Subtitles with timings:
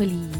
[0.00, 0.30] Eccoli.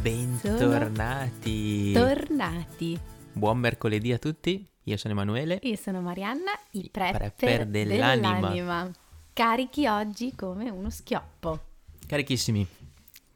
[0.00, 1.92] Bentornati.
[1.92, 2.98] Tornati.
[3.34, 4.66] Buon mercoledì a tutti.
[4.84, 5.58] Io sono Emanuele.
[5.64, 8.38] Io sono Marianna, il Il prepper, prepper dell'anima.
[8.38, 8.90] dell'anima.
[9.34, 11.60] Carichi oggi come uno schioppo.
[12.06, 12.66] Carichissimi,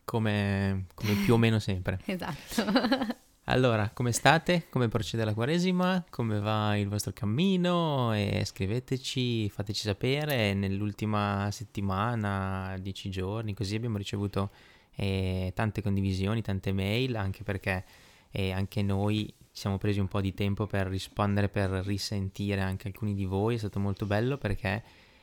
[0.02, 2.00] come, come più o meno sempre.
[2.06, 3.14] Esatto.
[3.48, 4.68] Allora, come state?
[4.70, 6.06] Come procede la Quaresima?
[6.08, 8.14] Come va il vostro cammino?
[8.14, 10.54] E scriveteci, fateci sapere.
[10.54, 14.50] Nell'ultima settimana, dieci giorni, così abbiamo ricevuto
[14.96, 17.84] eh, tante condivisioni, tante mail, anche perché
[18.30, 22.88] eh, anche noi ci siamo presi un po' di tempo per rispondere, per risentire anche
[22.88, 23.54] alcuni di voi.
[23.54, 24.82] È stato molto bello perché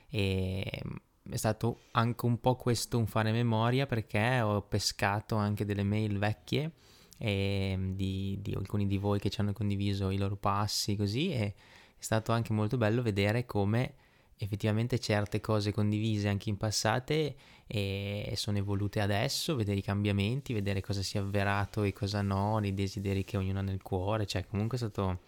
[0.09, 0.81] eh,
[1.29, 6.17] è stato anche un po' questo un fare memoria perché ho pescato anche delle mail
[6.17, 6.71] vecchie
[7.17, 11.39] e di, di alcuni di voi che ci hanno condiviso i loro passi così e
[11.39, 11.53] è
[11.97, 13.95] stato anche molto bello vedere come
[14.43, 20.81] effettivamente certe cose condivise anche in passate e sono evolute adesso, vedere i cambiamenti, vedere
[20.81, 24.45] cosa si è avverato e cosa no, i desideri che ognuno ha nel cuore, cioè
[24.45, 25.21] comunque è stato,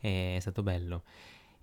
[0.00, 1.02] è stato bello.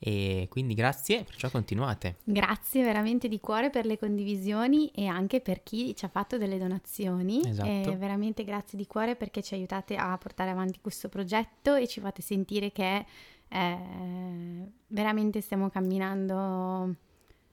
[0.01, 2.19] E quindi grazie, perciò continuate.
[2.23, 6.57] Grazie veramente di cuore per le condivisioni e anche per chi ci ha fatto delle
[6.57, 7.41] donazioni.
[7.45, 7.91] Esatto.
[7.91, 11.99] E veramente grazie di cuore perché ci aiutate a portare avanti questo progetto e ci
[11.99, 13.05] fate sentire che
[13.49, 16.95] eh, veramente stiamo camminando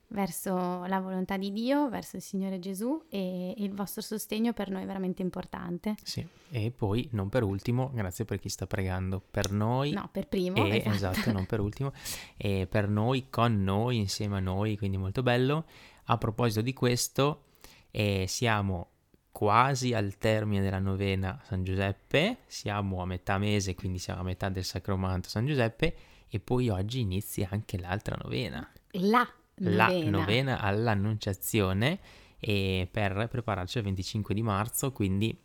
[0.09, 4.71] verso la volontà di Dio, verso il Signore Gesù e, e il vostro sostegno per
[4.71, 5.95] noi è veramente importante.
[6.03, 9.91] Sì, e poi non per ultimo, grazie per chi sta pregando per noi.
[9.93, 10.65] No, per primo.
[10.65, 10.91] E, esatto.
[10.91, 11.93] esatto, non per ultimo,
[12.37, 15.65] e per noi, con noi, insieme a noi, quindi molto bello.
[16.09, 17.43] A proposito di questo,
[17.91, 18.91] eh, siamo
[19.37, 24.49] quasi al termine della novena San Giuseppe, siamo a metà mese, quindi siamo a metà
[24.49, 25.95] del Sacromanto San Giuseppe,
[26.27, 29.89] e poi oggi inizia anche l'altra novena, La novena.
[29.89, 32.01] la novena all'Annunciazione,
[32.41, 35.39] e per prepararci al 25 di marzo, quindi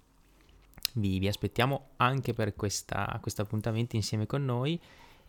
[0.93, 4.79] vi, vi aspettiamo anche per questo appuntamento insieme con noi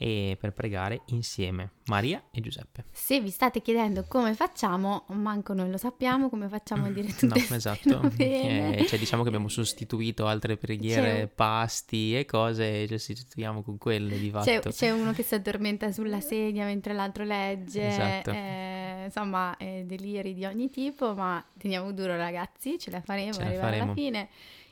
[0.05, 2.83] e per pregare insieme Maria e Giuseppe.
[2.91, 7.27] Se vi state chiedendo come facciamo, manco noi lo sappiamo come facciamo a dire tutte
[7.49, 8.11] No, esatto.
[8.19, 13.63] Eh, cioè, diciamo che abbiamo sostituito altre preghiere, C'è- pasti e cose, e ci sostituiamo
[13.63, 14.71] con quelle di C'è, fatto.
[14.71, 18.31] c'è uno che si addormenta sulla sedia mentre l'altro legge, Esatto.
[18.33, 23.39] eh, insomma, eh, deliri di ogni tipo, ma teniamo duro ragazzi, ce la faremo, Ce
[23.41, 23.95] la arrivare alla faremo.
[23.95, 24.29] fine.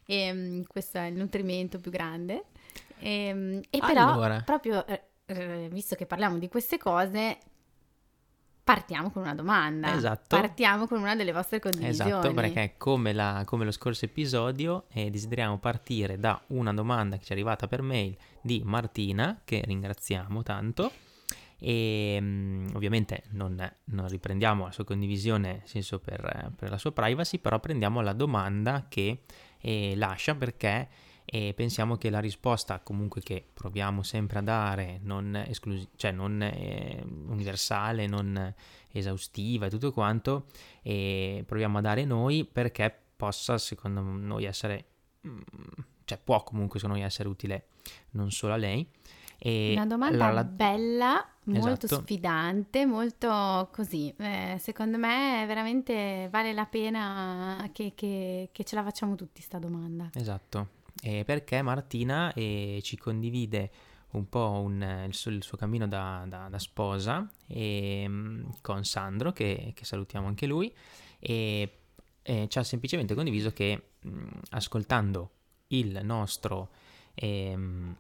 [0.07, 2.47] E, mm, questo è il nutrimento più grande.
[2.99, 4.41] E, mm, e però, Allora.
[4.45, 4.85] proprio
[5.31, 7.39] eh, visto che parliamo di queste cose,
[8.63, 9.95] partiamo con una domanda.
[9.95, 10.37] Esatto.
[10.37, 12.11] Partiamo con una delle vostre condivisioni.
[12.11, 17.25] Esatto, perché come, la- come lo scorso episodio eh, desideriamo partire da una domanda che
[17.25, 20.91] ci è arrivata per mail di Martina, che ringraziamo tanto,
[21.59, 26.93] e mm, ovviamente non, non riprendiamo la sua condivisione, nel senso per, per la sua
[26.93, 29.23] privacy, però prendiamo la domanda che
[29.61, 30.89] eh, lascia perché
[31.33, 36.43] eh, pensiamo che la risposta comunque che proviamo sempre a dare, non, esclusi- cioè non
[36.43, 38.53] eh, universale, non
[38.91, 40.47] esaustiva e tutto quanto,
[40.83, 44.85] e proviamo a dare noi perché possa secondo noi essere,
[45.27, 45.39] mm,
[46.05, 47.67] cioè può comunque secondo noi essere utile
[48.11, 48.85] non solo a lei.
[49.43, 52.03] E Una domanda allora la- bella, molto Esatto.
[52.03, 54.13] sfidante, molto così.
[54.19, 59.59] Eh, secondo me veramente vale la pena che, che- che ce la facciamo tutti sta
[59.59, 60.11] domanda.
[60.15, 60.69] Esatto,
[61.03, 63.71] Eh, perché Martina eh, ci condivide
[64.13, 68.85] un po' un- il, suo, il suo cammino da, da- da sposa e, mm, con
[68.85, 70.73] Sandro, che, che salutiamo anche lui,
[71.19, 71.79] e,
[72.23, 75.31] e ci ha semplicemente condiviso che mm, ascoltando
[75.69, 76.71] il nostro,
[77.15, 77.97] ehm,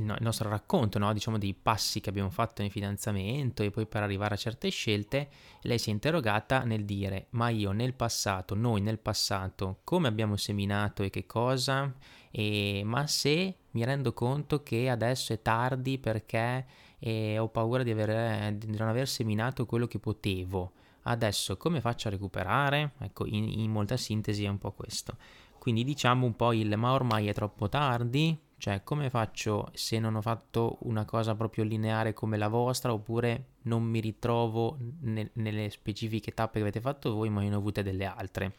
[0.00, 3.70] il, no- il nostro racconto, no, diciamo, dei passi che abbiamo fatto nel fidanzamento e
[3.70, 5.28] poi per arrivare a certe scelte,
[5.62, 10.36] lei si è interrogata nel dire, ma io nel passato, noi nel passato, come abbiamo
[10.36, 11.92] seminato e che cosa?
[12.30, 16.66] E, ma se mi rendo conto che adesso è tardi perché
[16.98, 22.08] eh, ho paura di, aver, di non aver seminato quello che potevo, adesso come faccio
[22.08, 22.92] a recuperare?
[22.98, 25.16] Ecco, in, in molta sintesi è un po' questo.
[25.58, 30.16] Quindi diciamo un po' il ma ormai è troppo tardi, cioè come faccio se non
[30.16, 35.70] ho fatto una cosa proprio lineare come la vostra oppure non mi ritrovo nel- nelle
[35.70, 38.56] specifiche tappe che avete fatto voi ma ne ho avute delle altre.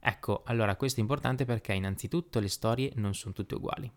[0.00, 3.90] Ecco, allora questo è importante perché innanzitutto le storie non sono tutte uguali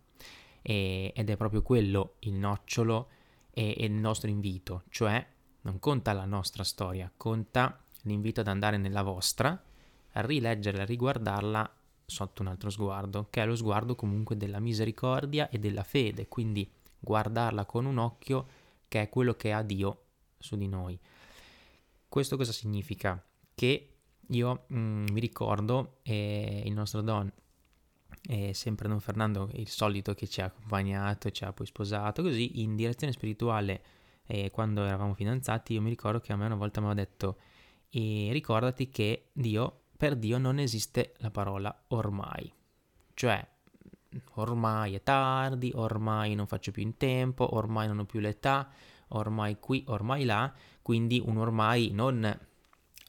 [0.62, 3.10] e, ed è proprio quello il nocciolo
[3.50, 5.26] e, e il nostro invito, cioè
[5.62, 9.60] non conta la nostra storia, conta l'invito ad andare nella vostra,
[10.14, 11.76] a rileggerla, riguardarla
[12.12, 16.70] sotto un altro sguardo, che è lo sguardo comunque della misericordia e della fede, quindi
[17.00, 18.48] guardarla con un occhio
[18.88, 20.04] che è quello che ha Dio
[20.38, 21.00] su di noi.
[22.10, 23.24] Questo cosa significa?
[23.56, 23.94] Che
[24.28, 27.32] io mm, mi ricordo eh, il nostro Don,
[28.24, 32.62] eh, sempre Don Fernando, il solito che ci ha accompagnato, ci ha poi sposato, così
[32.62, 33.84] in direzione spirituale,
[34.26, 37.38] eh, quando eravamo fidanzati, io mi ricordo che a me una volta mi aveva detto,
[37.90, 42.52] ricordati che Dio, per Dio non esiste la parola ormai,
[43.14, 43.48] cioè
[44.34, 48.68] ormai è tardi, ormai non faccio più in tempo, ormai non ho più l'età,
[49.10, 50.52] ormai qui, ormai là,
[50.82, 52.40] quindi un ormai non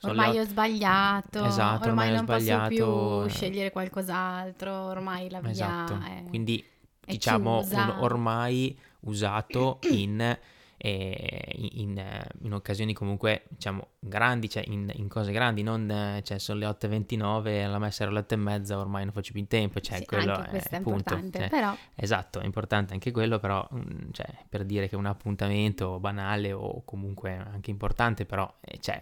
[0.02, 2.68] ormai ho sbagliato, esatto, ormai, ormai non sbagliato.
[2.68, 5.98] posso più scegliere qualcos'altro, ormai la via esatto.
[5.98, 6.62] è, Quindi
[7.06, 10.38] diciamo un ormai usato in,
[10.84, 12.02] eh, in,
[12.40, 16.66] in, occasioni comunque diciamo grandi, cioè in, in cose grandi, non eh, cioè sono le
[16.66, 20.32] 8.29, la messa era le 8.30, ormai non faccio più in tempo, cioè sì, quello
[20.34, 24.26] anche è, è punto, importante, cioè, però Esatto, è importante anche quello, però mm, cioè,
[24.48, 29.00] per dire che un appuntamento banale o comunque anche importante, però eh, cioè,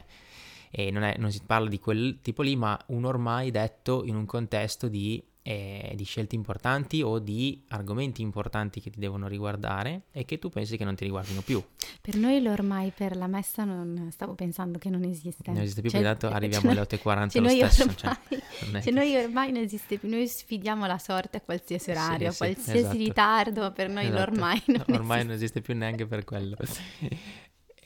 [0.71, 4.17] e non, è, non, si parla di quel tipo lì, ma un ormai detto in
[4.17, 10.03] un contesto di, eh, di, scelte importanti o di argomenti importanti che ti devono riguardare
[10.13, 11.63] e che tu pensi che non ti riguardino più.
[12.01, 15.51] Per noi l'ormai per la messa non stavo pensando che non esiste.
[15.51, 17.83] Non esiste più, cioè, tanto arriviamo alle 8.40 cioè lo stesso.
[17.83, 22.19] Ormai, cioè, cioè noi ormai non esiste più, noi sfidiamo la sorte a qualsiasi orario,
[22.19, 22.97] sì, a sì, qualsiasi esatto.
[22.97, 24.19] ritardo, per noi esatto.
[24.19, 25.25] l'ormai non Ormai esiste.
[25.25, 26.57] non esiste più neanche per quello.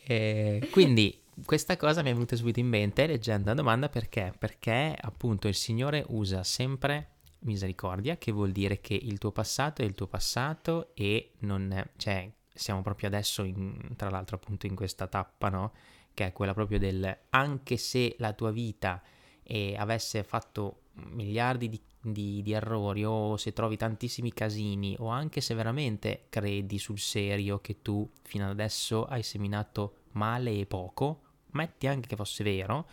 [0.07, 4.33] e quindi questa cosa mi è venuta subito in mente leggendo la domanda perché?
[4.39, 7.14] Perché appunto il Signore usa sempre
[7.45, 12.31] misericordia, che vuol dire che il tuo passato è il tuo passato e non cioè
[12.53, 15.73] siamo proprio adesso in, tra l'altro appunto in questa tappa, no?
[16.13, 19.03] Che è quella proprio del anche se la tua vita
[19.43, 25.41] eh, avesse fatto miliardi di, di, di errori o se trovi tantissimi casini o anche
[25.41, 31.23] se veramente credi sul serio che tu fino ad adesso hai seminato male e poco,
[31.53, 32.87] metti anche che fosse vero,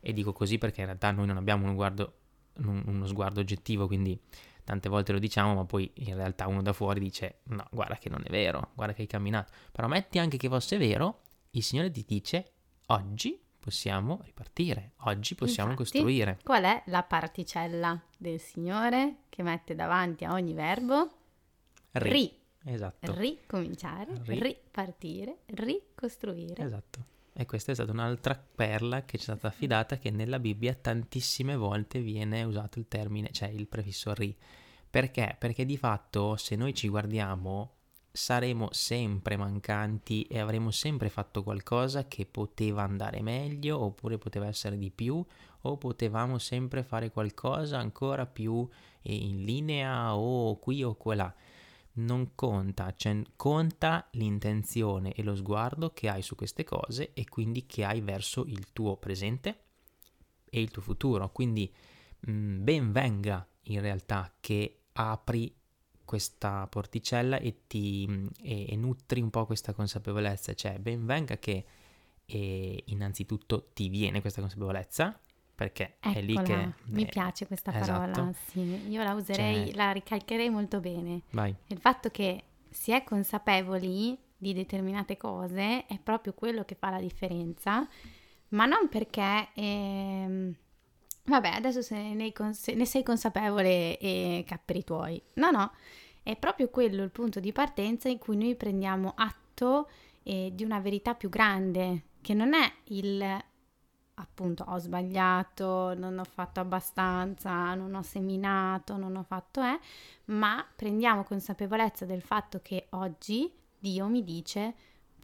[0.00, 2.12] e dico così perché in realtà noi non abbiamo uno sguardo,
[2.56, 4.18] uno sguardo oggettivo, quindi
[4.64, 8.08] tante volte lo diciamo, ma poi in realtà uno da fuori dice no, guarda che
[8.08, 11.20] non è vero, guarda che hai camminato, però metti anche che fosse vero,
[11.50, 12.52] il Signore ti dice
[12.86, 16.38] oggi possiamo ripartire, oggi possiamo Infatti, costruire.
[16.42, 21.10] Qual è la particella del Signore che mette davanti a ogni verbo?
[21.92, 22.10] Ri.
[22.10, 22.42] Ri.
[22.66, 23.14] Esatto.
[23.14, 24.40] Ricominciare, Ri.
[24.40, 26.64] ripartire, ricostruire.
[26.64, 27.12] Esatto.
[27.36, 31.56] E questa è stata un'altra perla che ci è stata affidata che nella Bibbia tantissime
[31.56, 34.36] volte viene usato il termine, cioè il prefisso ri.
[34.88, 35.34] Perché?
[35.36, 37.72] Perché di fatto se noi ci guardiamo
[38.16, 44.78] saremo sempre mancanti e avremo sempre fatto qualcosa che poteva andare meglio oppure poteva essere
[44.78, 45.24] di più
[45.62, 48.68] o potevamo sempre fare qualcosa ancora più
[49.02, 51.34] in linea o qui o quella
[51.94, 57.66] non conta, cioè conta l'intenzione e lo sguardo che hai su queste cose e quindi
[57.66, 59.58] che hai verso il tuo presente
[60.44, 61.30] e il tuo futuro.
[61.30, 61.72] Quindi
[62.20, 65.54] mh, ben venga in realtà che apri
[66.04, 71.64] questa porticella e ti e, e nutri un po' questa consapevolezza, cioè ben venga che
[72.26, 75.18] e, innanzitutto ti viene questa consapevolezza
[75.54, 78.00] perché Eccola, è lì che mi eh, piace questa esatto.
[78.12, 81.22] parola, sì, io la userei, Cioè- la ricalcherei molto bene.
[81.30, 86.90] vai Il fatto che si è consapevoli di determinate cose è proprio quello che fa
[86.90, 87.86] la differenza,
[88.48, 90.54] ma non perché, ehm,
[91.24, 95.22] vabbè, adesso se ne, cons- ne sei consapevole e capri i tuoi.
[95.34, 95.70] No, no,
[96.22, 99.88] è proprio quello il punto di partenza in cui noi prendiamo atto
[100.24, 103.22] eh, di una verità più grande, che non è il
[104.14, 109.78] appunto ho sbagliato, non ho fatto abbastanza, non ho seminato, non ho fatto eh,
[110.26, 114.74] ma prendiamo consapevolezza del fatto che oggi Dio mi dice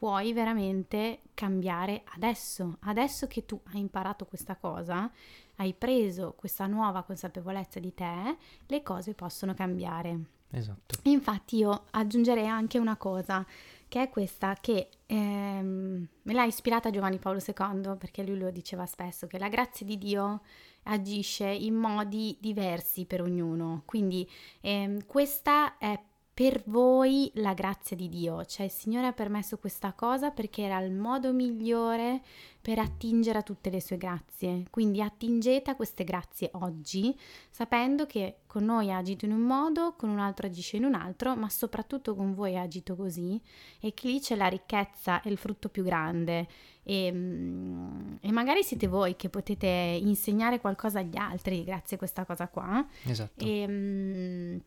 [0.01, 5.11] puoi veramente cambiare adesso, adesso che tu hai imparato questa cosa,
[5.57, 10.19] hai preso questa nuova consapevolezza di te, le cose possono cambiare.
[10.53, 10.99] esatto.
[11.03, 13.45] Infatti io aggiungerei anche una cosa,
[13.91, 18.87] che è questa che ehm, me l'ha ispirata Giovanni Paolo II, perché lui lo diceva
[18.87, 20.43] spesso, che la grazia di Dio
[20.85, 23.83] agisce in modi diversi per ognuno.
[23.87, 24.27] Quindi
[24.61, 25.99] ehm, questa è
[26.33, 30.79] per voi la grazia di Dio, cioè il Signore ha permesso questa cosa perché era
[30.81, 32.23] il modo migliore
[32.63, 34.65] per attingere a tutte le sue grazie.
[34.71, 37.15] Quindi attingete a queste grazie oggi,
[37.51, 40.95] sapendo che con noi ha agito in un modo, con un altro agisce in un
[40.95, 43.41] altro, ma soprattutto con voi ha agito così
[43.81, 46.49] e che lì c'è la ricchezza e il frutto più grande.
[46.83, 52.25] E, mm, e, magari siete voi che potete insegnare qualcosa agli altri grazie a questa
[52.25, 52.87] cosa qua.
[53.05, 53.45] Esatto.
[53.45, 54.59] E, mm,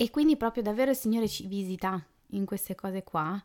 [0.00, 3.42] e quindi proprio davvero il Signore ci visita in queste cose qua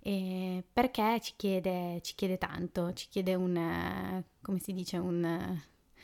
[0.00, 5.60] eh, perché ci chiede, ci chiede, tanto, ci chiede un, come si dice, un...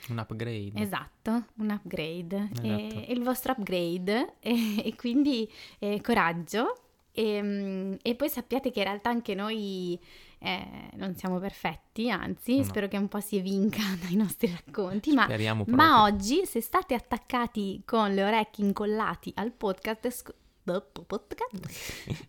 [0.09, 0.71] Un upgrade.
[0.77, 2.49] Esatto, un upgrade.
[2.53, 2.63] Esatto.
[2.63, 5.51] E, e il vostro upgrade e, e quindi
[5.81, 9.99] eh, coraggio e, e, poi sappiate che in realtà anche noi
[10.39, 12.65] eh, non siamo perfetti, anzi, no.
[12.65, 15.13] spero che un po' si evinca dai nostri racconti.
[15.13, 15.29] Ma,
[15.67, 20.35] ma, oggi, se state attaccati con le orecchie incollati al podcast, sc-
[21.07, 21.57] podcast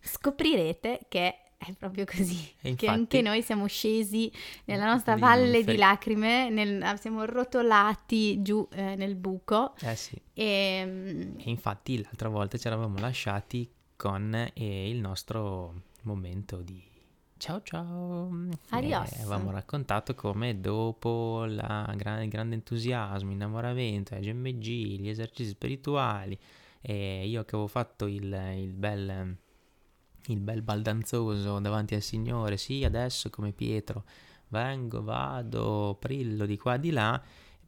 [0.02, 4.32] scoprirete che è proprio così, infatti, che anche noi siamo scesi
[4.64, 9.74] nella nostra valle di lacrime, nel, siamo rotolati giù eh, nel buco.
[9.80, 10.18] Eh sì.
[10.32, 16.89] E, ehm, e, infatti l'altra volta ci eravamo lasciati con eh, il nostro momento di
[17.40, 18.30] ciao ciao.
[18.68, 19.12] Adios.
[19.12, 24.62] E avevamo raccontato come dopo la, il grande entusiasmo, innamoramento, GMG,
[25.00, 26.38] gli esercizi spirituali,
[26.82, 28.24] e io che avevo fatto il,
[28.56, 29.36] il bel
[30.26, 34.04] il bel baldanzoso davanti al Signore, sì, adesso come Pietro,
[34.48, 37.20] vengo, vado, prillo di qua di là,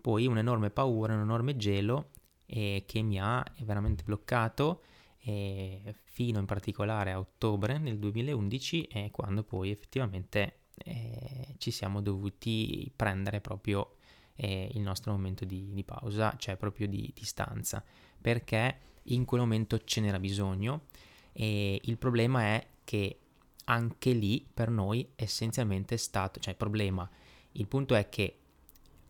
[0.02, 2.10] poi un'enorme paura, un enorme gelo
[2.44, 4.82] eh, che mi ha veramente bloccato
[5.24, 12.00] eh, fino in particolare a ottobre del 2011 eh, quando poi effettivamente eh, ci siamo
[12.00, 13.96] dovuti prendere proprio
[14.34, 17.84] eh, il nostro momento di, di, pausa, cioè proprio di distanza,
[18.20, 20.86] perché in quel momento ce n'era bisogno
[21.32, 23.18] e il problema è che
[23.64, 27.08] anche lì per noi essenzialmente è stato, cioè il problema,
[27.52, 28.38] il punto è che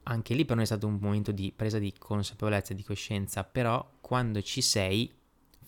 [0.04, 3.44] anche lì per noi è stato un momento di presa di consapevolezza e di coscienza,
[3.44, 5.10] però quando ci sei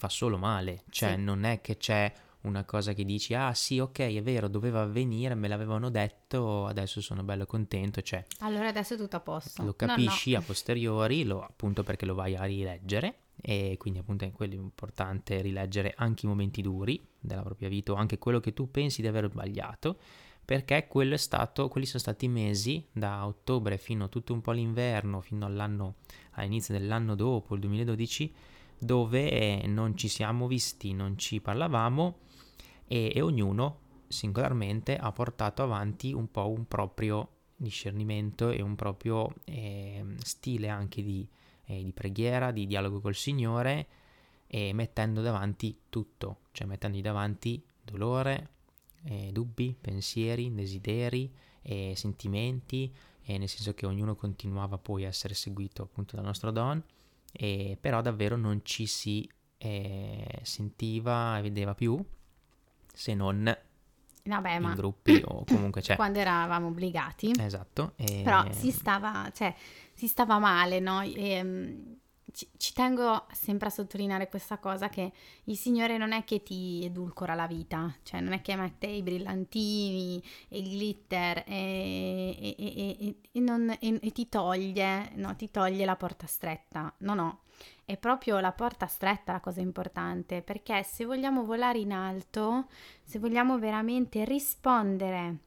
[0.05, 1.21] fa solo male, cioè sì.
[1.23, 5.35] non è che c'è una cosa che dici ah sì ok è vero doveva avvenire
[5.35, 9.73] me l'avevano detto adesso sono bello contento cioè allora adesso è tutto a posto lo
[9.73, 10.43] capisci no, no.
[10.43, 15.41] a posteriori lo, appunto perché lo vai a rileggere e quindi appunto è quello importante
[15.41, 19.09] rileggere anche i momenti duri della propria vita o anche quello che tu pensi di
[19.09, 19.97] aver sbagliato
[20.45, 24.53] perché quello è stato, quelli sono stati mesi da ottobre fino a tutto un po'
[24.53, 25.95] l'inverno fino all'anno
[26.33, 28.35] all'inizio dell'anno dopo il 2012
[28.79, 32.19] dove non ci siamo visti non ci parlavamo
[32.87, 39.33] e, e ognuno singolarmente ha portato avanti un po' un proprio discernimento e un proprio
[39.45, 41.27] eh, stile anche di
[41.67, 43.87] eh, di preghiera, di dialogo col Signore
[44.47, 48.51] e mettendo davanti tutto, cioè mettendogli davanti dolore,
[49.05, 52.93] eh, dubbi, pensieri, desideri, eh, sentimenti,
[53.27, 56.83] nel senso che ognuno continuava poi a essere seguito appunto dal nostro Don,
[57.81, 62.03] però davvero non ci si eh, sentiva e vedeva più
[62.93, 63.57] se non
[64.27, 67.33] Vabbè, in gruppi o comunque cioè quando eravamo obbligati.
[67.39, 67.93] Esatto.
[67.97, 68.23] E...
[68.25, 69.55] Però si stava, cioè,
[69.93, 71.03] si stava male, no?
[71.03, 71.97] E, ehm,
[72.35, 75.13] ci, ci, tengo sempre a sottolineare questa cosa che
[75.45, 79.03] il Signore non è che ti edulcora la vita, cioè non è che mette i
[79.03, 83.79] brillantini e il glitter e, e, e non,
[84.13, 86.93] ti toglie, no, ti toglie la porta stretta.
[86.99, 87.43] No, no,
[87.85, 92.67] è proprio la porta stretta la cosa importante, perché se vogliamo volare in alto,
[93.05, 95.39] se vogliamo veramente rispondere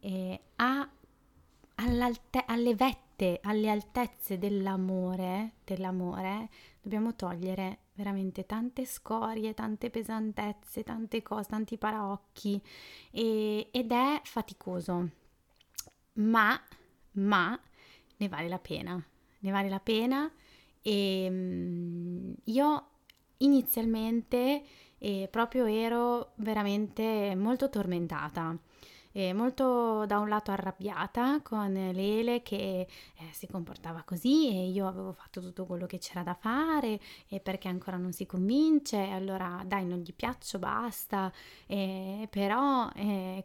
[0.00, 0.88] eh, a,
[1.76, 3.03] alle vette,
[3.42, 6.48] alle altezze dell'amore, dell'amore,
[6.80, 12.60] dobbiamo togliere veramente tante scorie, tante pesantezze, tante cose, tanti paraocchi
[13.10, 15.10] e, ed è faticoso,
[16.14, 16.60] ma,
[17.12, 17.58] ma
[18.16, 19.02] ne vale la pena,
[19.38, 20.30] ne vale la pena.
[20.82, 22.88] E ehm, io
[23.38, 24.62] inizialmente
[24.98, 28.58] eh, proprio ero veramente molto tormentata
[29.16, 32.88] eh, molto da un lato arrabbiata con Lele che eh,
[33.30, 37.68] si comportava così e io avevo fatto tutto quello che c'era da fare e perché
[37.68, 41.32] ancora non si convince, allora dai non gli piaccio, basta,
[41.66, 42.90] eh, però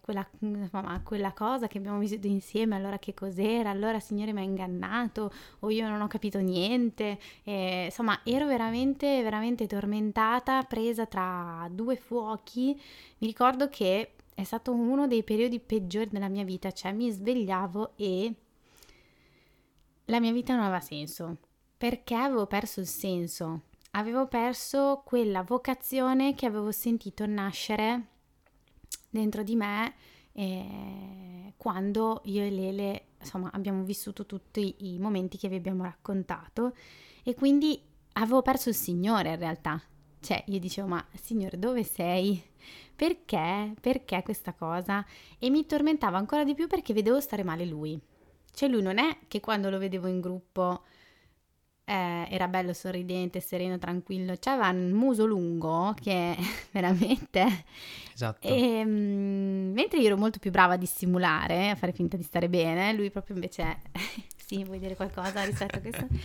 [0.01, 3.69] quella, insomma, quella cosa che abbiamo vissuto insieme, allora che cos'era?
[3.69, 9.67] Allora Signore mi ha ingannato o io non ho capito niente, insomma ero veramente, veramente
[9.67, 12.79] tormentata, presa tra due fuochi,
[13.19, 17.97] mi ricordo che è stato uno dei periodi peggiori della mia vita, cioè mi svegliavo
[17.97, 18.33] e
[20.05, 21.37] la mia vita non aveva senso,
[21.77, 23.63] perché avevo perso il senso.
[23.91, 28.07] avevo perso quella vocazione che avevo sentito nascere
[29.09, 29.95] dentro di me
[30.33, 36.75] eh, quando io e Lele insomma abbiamo vissuto tutti i momenti che vi abbiamo raccontato
[37.23, 37.81] e quindi
[38.13, 39.81] avevo perso il Signore in realtà.
[40.21, 42.41] Cioè, io dicevo, ma Signore, dove sei?
[42.95, 43.73] Perché?
[43.79, 45.05] Perché questa cosa?
[45.37, 47.99] E mi tormentava ancora di più perché vedevo stare male lui.
[48.51, 50.83] Cioè, lui non è che quando lo vedevo in gruppo
[51.85, 54.35] eh, era bello, sorridente, sereno, tranquillo.
[54.39, 56.35] C'aveva un muso lungo che
[56.71, 57.65] veramente...
[58.13, 58.47] Esatto.
[58.47, 62.49] E, um, mentre io ero molto più brava a dissimulare, a fare finta di stare
[62.49, 63.79] bene, lui proprio invece
[64.49, 66.07] sì, vuoi dire qualcosa rispetto a questo?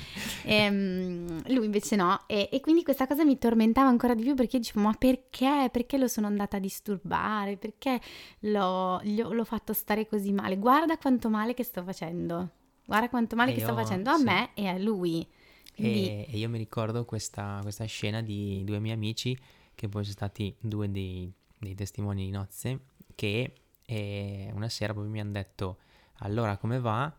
[0.46, 4.34] E, um, lui invece no, e, e, quindi questa cosa mi tormentava ancora di più
[4.34, 5.68] perché dicevo, ma perché?
[5.70, 7.58] Perché lo sono andata a disturbare?
[7.58, 8.00] Perché
[8.40, 10.56] l'ho, l'ho fatto stare così male?
[10.56, 12.50] Guarda quanto male che sto facendo,
[12.86, 14.24] guarda quanto male e che io, sto facendo a sì.
[14.24, 15.26] me e a lui.
[15.74, 16.08] Quindi...
[16.08, 19.36] E, io mi ricordo questa, questa, scena di due miei amici,
[19.74, 22.80] che poi sono stati due dei, dei testimoni di nozze,
[23.14, 23.52] che
[23.84, 25.78] eh, una sera poi mi hanno detto,
[26.18, 27.12] allora come va?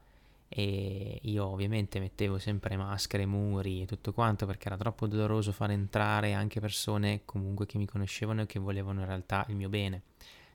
[0.48, 5.72] E io ovviamente mettevo sempre maschere, muri e tutto quanto perché era troppo doloroso far
[5.72, 10.04] entrare anche persone comunque che mi conoscevano e che volevano in realtà il mio bene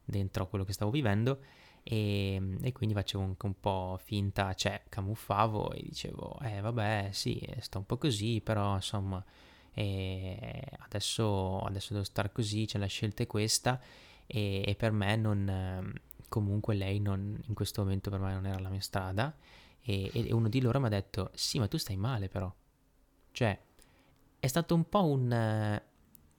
[0.05, 1.41] dentro quello che stavo vivendo.
[1.83, 7.41] E, e quindi facevo anche un po' finta, cioè camuffavo e dicevo eh vabbè sì
[7.61, 9.25] sto un po' così però insomma
[9.73, 13.81] eh, adesso, adesso devo stare così, cioè la scelta è questa.
[14.27, 15.93] E, e per me non
[16.29, 19.35] comunque lei non, in questo momento per me non era la mia strada
[19.83, 22.53] e, e uno di loro mi ha detto, sì, ma tu stai male però.
[23.33, 23.59] Cioè,
[24.39, 25.83] è stato un po' un...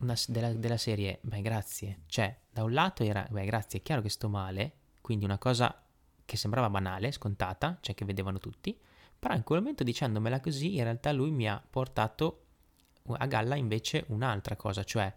[0.01, 4.01] Una, della, della, serie, beh grazie, cioè da un lato era, beh grazie, è chiaro
[4.01, 5.79] che sto male, quindi una cosa
[6.25, 8.75] che sembrava banale, scontata, cioè che vedevano tutti,
[9.19, 12.45] però in quel momento dicendomela così, in realtà lui mi ha portato
[13.05, 15.13] a galla invece un'altra cosa, cioè,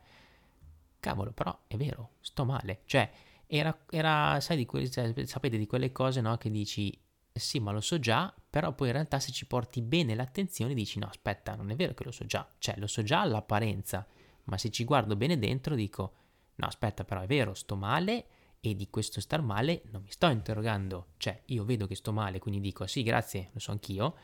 [1.00, 3.10] cavolo, però è vero, sto male, cioè,
[3.46, 6.94] era, era sai, di que- sapete di quelle cose, no, che dici,
[7.36, 11.00] sì, ma lo so già, però poi in realtà se ci porti bene l'attenzione dici
[11.00, 14.06] no, aspetta, non è vero che lo so già, cioè lo so già all'apparenza,
[14.44, 16.14] ma se ci guardo bene dentro dico
[16.54, 18.26] no, aspetta, però è vero, sto male
[18.60, 22.38] e di questo star male non mi sto interrogando, cioè io vedo che sto male,
[22.38, 24.14] quindi dico sì, grazie, lo so anch'io,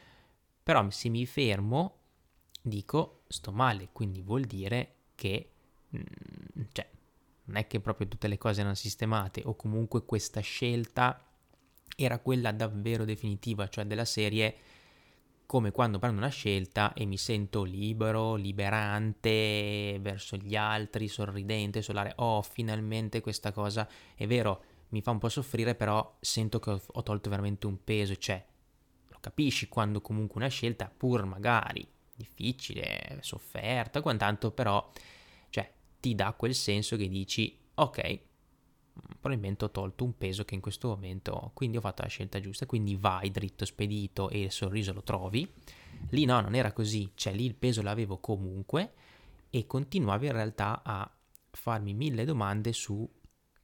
[0.62, 1.96] però se mi fermo
[2.62, 5.50] dico sto male, quindi vuol dire che
[5.96, 6.88] mm, cioè
[7.46, 11.24] non è che proprio tutte le cose erano sistemate o comunque questa scelta
[11.96, 14.56] era quella davvero definitiva, cioè della serie
[15.50, 22.12] come quando prendo una scelta e mi sento libero, liberante verso gli altri, sorridente, solare,
[22.18, 26.80] oh finalmente questa cosa è vero, mi fa un po' soffrire, però sento che ho,
[26.86, 28.44] ho tolto veramente un peso, cioè
[29.08, 34.88] lo capisci quando comunque una scelta, pur magari difficile, sofferta, quant'altro, però
[35.48, 38.20] cioè, ti dà quel senso che dici ok,
[39.20, 42.66] probabilmente ho tolto un peso che in questo momento, quindi ho fatto la scelta giusta,
[42.66, 45.50] quindi vai dritto, spedito e il sorriso lo trovi.
[46.10, 48.92] Lì no, non era così, cioè lì il peso l'avevo comunque
[49.50, 51.10] e continuavo in realtà a
[51.50, 53.08] farmi mille domande su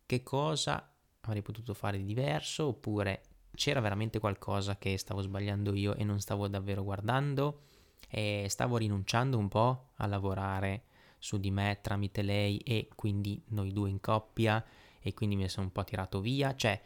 [0.04, 3.22] che cosa avrei potuto fare di diverso oppure
[3.54, 7.62] c'era veramente qualcosa che stavo sbagliando io e non stavo davvero guardando
[8.08, 10.84] e stavo rinunciando un po' a lavorare
[11.18, 14.64] su di me tramite lei e quindi noi due in coppia
[15.06, 16.80] e quindi mi sono un po' tirato via, cioè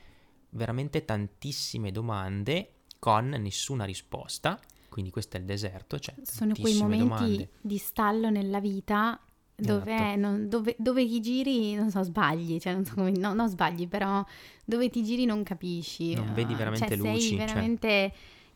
[0.51, 7.09] veramente tantissime domande con nessuna risposta, quindi questo è il deserto, cioè sono quei momenti
[7.09, 7.51] domande.
[7.63, 9.19] di stallo nella vita
[9.57, 10.19] dove, esatto.
[10.19, 13.89] non, dove, dove, ti giri, non so, sbagli, cioè non so come, no, non sbagli,
[13.89, 14.23] però
[14.67, 16.15] dove ti giri non capisci.
[16.15, 17.21] Non vedi veramente cioè, luci.
[17.21, 17.89] Sei cioè veramente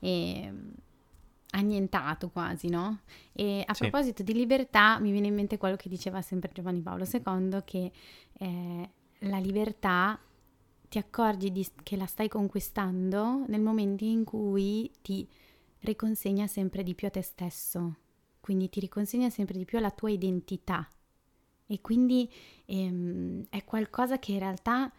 [0.01, 0.09] cioè...
[0.09, 0.53] eh,
[1.53, 3.01] annientato quasi, no?
[3.33, 3.89] E a sì.
[3.89, 7.93] proposito di libertà, mi viene in mente quello che diceva sempre Giovanni Paolo II, che
[8.39, 8.91] eh,
[9.25, 10.19] la libertà
[10.89, 15.29] ti accorgi di, che la stai conquistando nel momento in cui ti
[15.81, 17.97] riconsegna sempre di più a te stesso,
[18.41, 20.89] quindi ti riconsegna sempre di più alla tua identità
[21.67, 22.31] e quindi
[22.67, 24.93] ehm, è qualcosa che in realtà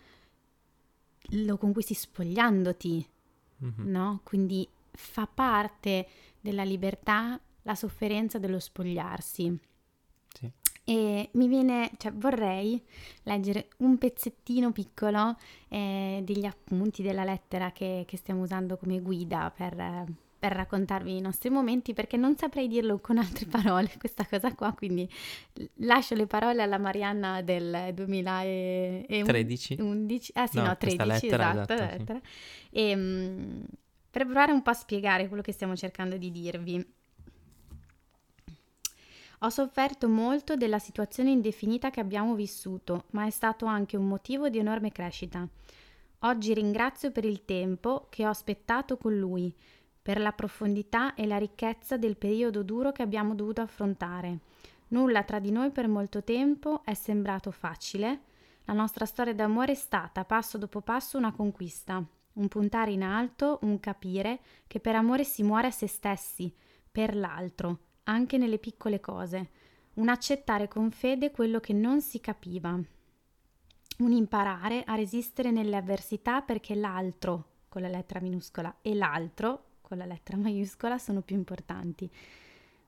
[1.29, 3.07] lo conquisti spogliandoti,
[3.63, 3.89] mm-hmm.
[3.89, 4.21] no?
[4.23, 6.07] Quindi fa parte
[6.39, 9.59] della libertà la sofferenza dello spogliarsi.
[10.87, 12.79] E mi viene, cioè vorrei
[13.23, 15.35] leggere un pezzettino piccolo
[15.67, 20.05] eh, degli appunti della lettera che, che, stiamo usando come guida per,
[20.37, 24.73] per, raccontarvi i nostri momenti perché non saprei dirlo con altre parole questa cosa qua,
[24.73, 25.09] quindi
[25.77, 29.77] lascio le parole alla Marianna del 2013.
[29.79, 31.73] 11, ah sì, no, no 13, lettera, esatto.
[31.73, 32.21] esatto sì.
[32.69, 33.65] e, um,
[34.15, 36.93] per provare un po' a spiegare quello che stiamo cercando di dirvi.
[39.45, 44.49] Ho sofferto molto della situazione indefinita che abbiamo vissuto, ma è stato anche un motivo
[44.49, 45.47] di enorme crescita.
[46.21, 49.53] Oggi ringrazio per il tempo che ho aspettato con lui,
[50.01, 54.39] per la profondità e la ricchezza del periodo duro che abbiamo dovuto affrontare.
[54.87, 58.21] Nulla tra di noi per molto tempo è sembrato facile.
[58.63, 62.03] La nostra storia d'amore è stata, passo dopo passo, una conquista,
[62.33, 66.51] un puntare in alto, un capire che per amore si muore a se stessi,
[66.91, 69.49] per l'altro, anche nelle piccole cose,
[69.95, 72.79] un accettare con fede quello che non si capiva,
[73.97, 79.97] un imparare a resistere nelle avversità perché l'altro, con la lettera minuscola, e l'altro, con
[79.97, 82.09] la lettera maiuscola, sono più importanti.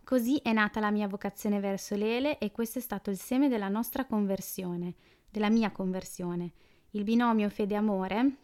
[0.03, 3.67] Così è nata la mia vocazione verso Lele e questo è stato il seme della
[3.67, 4.95] nostra conversione,
[5.29, 6.51] della mia conversione.
[6.91, 8.35] Il binomio fede-amore,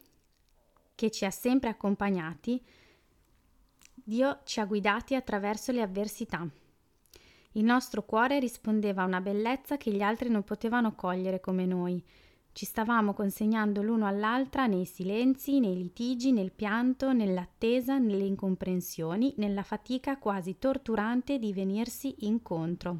[0.95, 2.61] che ci ha sempre accompagnati,
[3.93, 6.45] Dio ci ha guidati attraverso le avversità.
[7.53, 12.03] Il nostro cuore rispondeva a una bellezza che gli altri non potevano cogliere come noi.
[12.51, 19.63] Ci stavamo consegnando l'uno all'altra nei silenzi, nei litigi, nel pianto, nell'attesa, nelle incomprensioni, nella
[19.63, 22.99] fatica quasi torturante di venirsi incontro.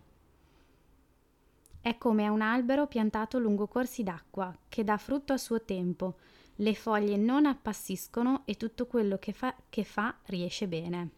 [1.79, 6.15] È come un albero piantato lungo corsi d'acqua, che dà frutto a suo tempo,
[6.57, 11.09] le foglie non appassiscono e tutto quello che fa, che fa riesce bene.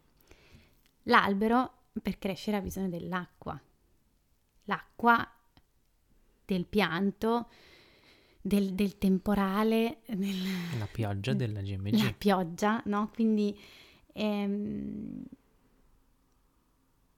[1.04, 1.72] L'albero
[2.02, 3.60] per crescere ha bisogno dell'acqua.
[4.66, 5.28] L'acqua
[6.46, 7.50] del pianto,
[8.42, 10.38] del, del temporale, del,
[10.78, 12.04] la pioggia della GMG.
[12.04, 13.10] La pioggia, no?
[13.14, 13.58] Quindi
[14.14, 15.24] ehm,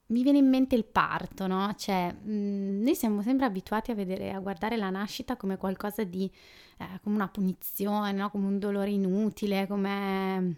[0.06, 1.74] mi viene in mente il parto, no?
[1.76, 6.04] Cioè, mh, mm, noi siamo sempre abituati a vedere, a guardare la nascita come qualcosa
[6.04, 6.30] di,
[6.78, 8.30] eh, come una punizione, no?
[8.30, 10.56] Come un dolore inutile, come...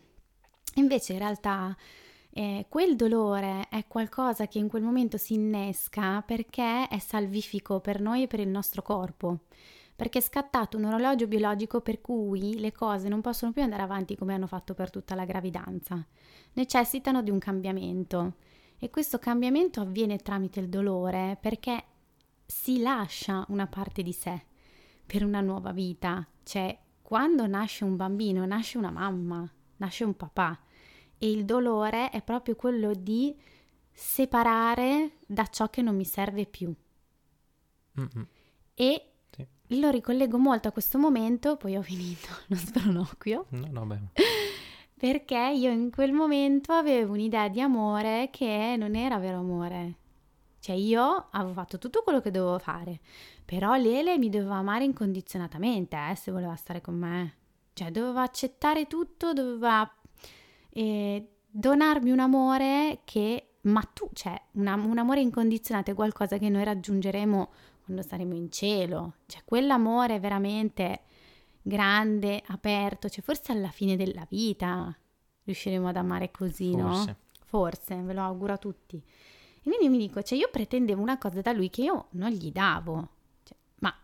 [0.75, 1.77] Invece in realtà
[2.33, 8.01] eh, quel dolore è qualcosa che in quel momento si innesca perché è salvifico per
[8.01, 9.41] noi e per il nostro corpo
[10.01, 14.17] perché è scattato un orologio biologico per cui le cose non possono più andare avanti
[14.17, 16.03] come hanno fatto per tutta la gravidanza.
[16.55, 18.37] Necessitano di un cambiamento
[18.79, 21.85] e questo cambiamento avviene tramite il dolore perché
[22.47, 24.43] si lascia una parte di sé
[25.05, 26.27] per una nuova vita.
[26.45, 30.59] Cioè, quando nasce un bambino, nasce una mamma, nasce un papà
[31.23, 33.37] e il dolore è proprio quello di
[33.93, 36.75] separare da ciò che non mi serve più.
[38.01, 38.23] Mm-hmm.
[38.75, 39.05] E
[39.67, 43.47] lo ricollego molto a questo momento, poi ho finito lo spronoquio.
[43.51, 43.99] No, no, beh.
[44.97, 49.95] Perché io in quel momento avevo un'idea di amore che non era vero amore.
[50.59, 53.01] Cioè io avevo fatto tutto quello che dovevo fare,
[53.45, 57.35] però Lele mi doveva amare incondizionatamente, eh, se voleva stare con me.
[57.75, 59.91] Cioè doveva accettare tutto, doveva
[60.73, 66.49] eh, donarmi un amore che, ma tu, cioè una, un amore incondizionato è qualcosa che
[66.49, 67.51] noi raggiungeremo
[67.85, 71.01] quando saremo in cielo, cioè quell'amore veramente
[71.63, 74.97] grande, aperto, cioè forse alla fine della vita
[75.45, 77.07] riusciremo ad amare così, forse.
[77.07, 77.17] no?
[77.45, 78.97] Forse, ve lo auguro a tutti.
[78.97, 82.51] E quindi mi dico, cioè io pretendevo una cosa da lui che io non gli
[82.53, 83.09] davo.
[83.43, 83.95] Cioè, ma...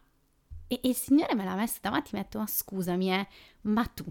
[0.67, 3.29] E, e, il Signore me l'ha messa davanti e mi ha detto, ma scusami, eh,
[3.63, 4.05] ma tu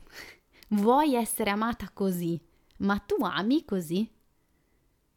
[0.69, 2.39] vuoi essere amata così?
[2.77, 4.09] Ma tu ami così?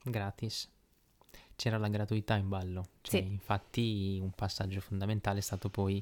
[0.02, 0.70] Gratis
[1.58, 2.90] c'era la gratuità in ballo.
[3.00, 3.26] Cioè, sì.
[3.26, 6.00] Infatti un passaggio fondamentale è stato poi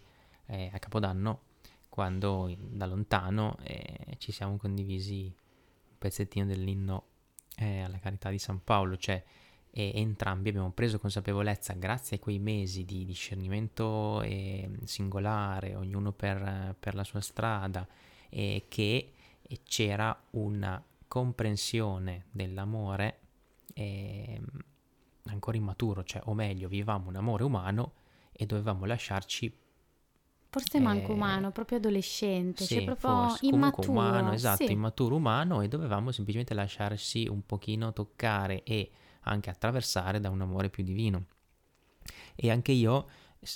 [0.48, 1.40] eh, a Capodanno,
[1.88, 7.04] quando da lontano eh, ci siamo condivisi un pezzettino dell'inno
[7.56, 9.24] eh, alla carità di San Paolo, cioè
[9.70, 16.74] e entrambi abbiamo preso consapevolezza grazie a quei mesi di discernimento eh, singolare, ognuno per,
[16.78, 17.87] per, la sua strada,
[18.28, 19.12] e che
[19.64, 23.20] c'era una comprensione dell'amore
[23.74, 24.40] eh,
[25.24, 27.92] ancora immaturo, cioè, o meglio, vivevamo un amore umano
[28.32, 29.64] e dovevamo lasciarci
[30.48, 33.90] Forse manco eh, umano, proprio adolescente, sì, cioè proprio forse, immaturo.
[33.90, 34.72] umano, esatto, sì.
[34.72, 38.90] immaturo umano e dovevamo semplicemente lasciarsi un pochino toccare e
[39.22, 41.26] anche attraversare da un amore più divino.
[42.35, 43.06] E anche io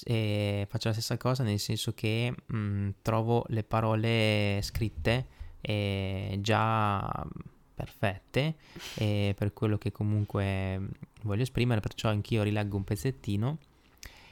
[0.05, 5.27] eh, faccio la stessa cosa nel senso che mh, mm, trovo le parole scritte
[5.61, 7.27] eh, già
[7.75, 8.57] perfette
[8.97, 10.89] eh, per quello che comunque
[11.23, 13.59] voglio esprimere, perciò anch'io rileggo un pezzettino.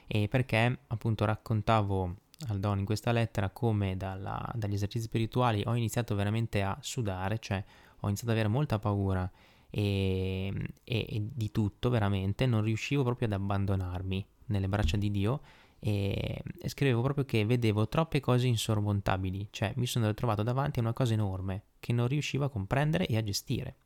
[0.06, 2.16] E perché appunto raccontavo
[2.48, 7.38] al Don in questa lettera come dalla, dagli esercizi spirituali ho iniziato veramente a sudare,
[7.38, 7.62] cioè
[8.00, 9.30] ho iniziato ad avere molta paura
[9.70, 10.46] e,
[10.84, 15.40] e, e di tutto veramente, non riuscivo proprio ad abbandonarmi nelle braccia di Dio
[15.78, 20.82] e, e, scrivevo proprio che vedevo troppe cose insormontabili, cioè mi sono ritrovato davanti a
[20.82, 23.76] una cosa enorme che non riuscivo a comprendere e a gestire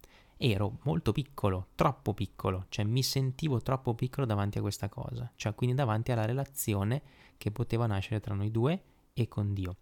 [0.44, 5.55] ero molto piccolo, troppo piccolo, cioè mi sentivo troppo piccolo davanti a questa cosa, cioè
[5.55, 7.00] quindi davanti alla relazione
[7.38, 9.76] che poteva nascere tra noi due e con Dio.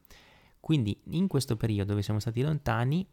[0.61, 3.07] Quindi in questo periodo dove siamo stati lontani,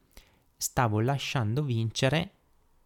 [0.58, 2.32] stavo lasciando vincere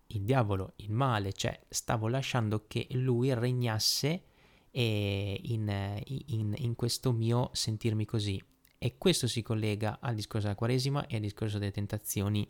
[0.08, 4.24] il diavolo, il male, cioè stavo lasciando che lui regnasse
[4.72, 8.42] eh, in, in, in questo mio sentirmi così.
[8.78, 12.48] E questo si collega al discorso della Quaresima e al discorso delle tentazioni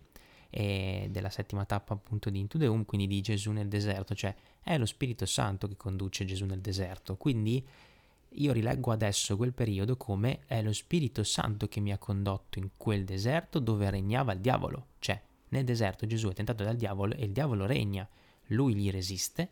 [0.50, 4.36] e della settima tappa appunto di Into the Home, quindi di Gesù nel deserto, cioè
[4.62, 7.18] è lo Spirito Santo che conduce Gesù nel deserto.
[7.18, 7.66] Quindi
[8.36, 12.72] io rileggo adesso quel periodo come è lo Spirito Santo che mi ha condotto in
[12.78, 17.26] quel deserto dove regnava il diavolo, cioè nel deserto Gesù è tentato dal diavolo e
[17.26, 18.08] il diavolo regna,
[18.48, 19.50] lui gli resiste,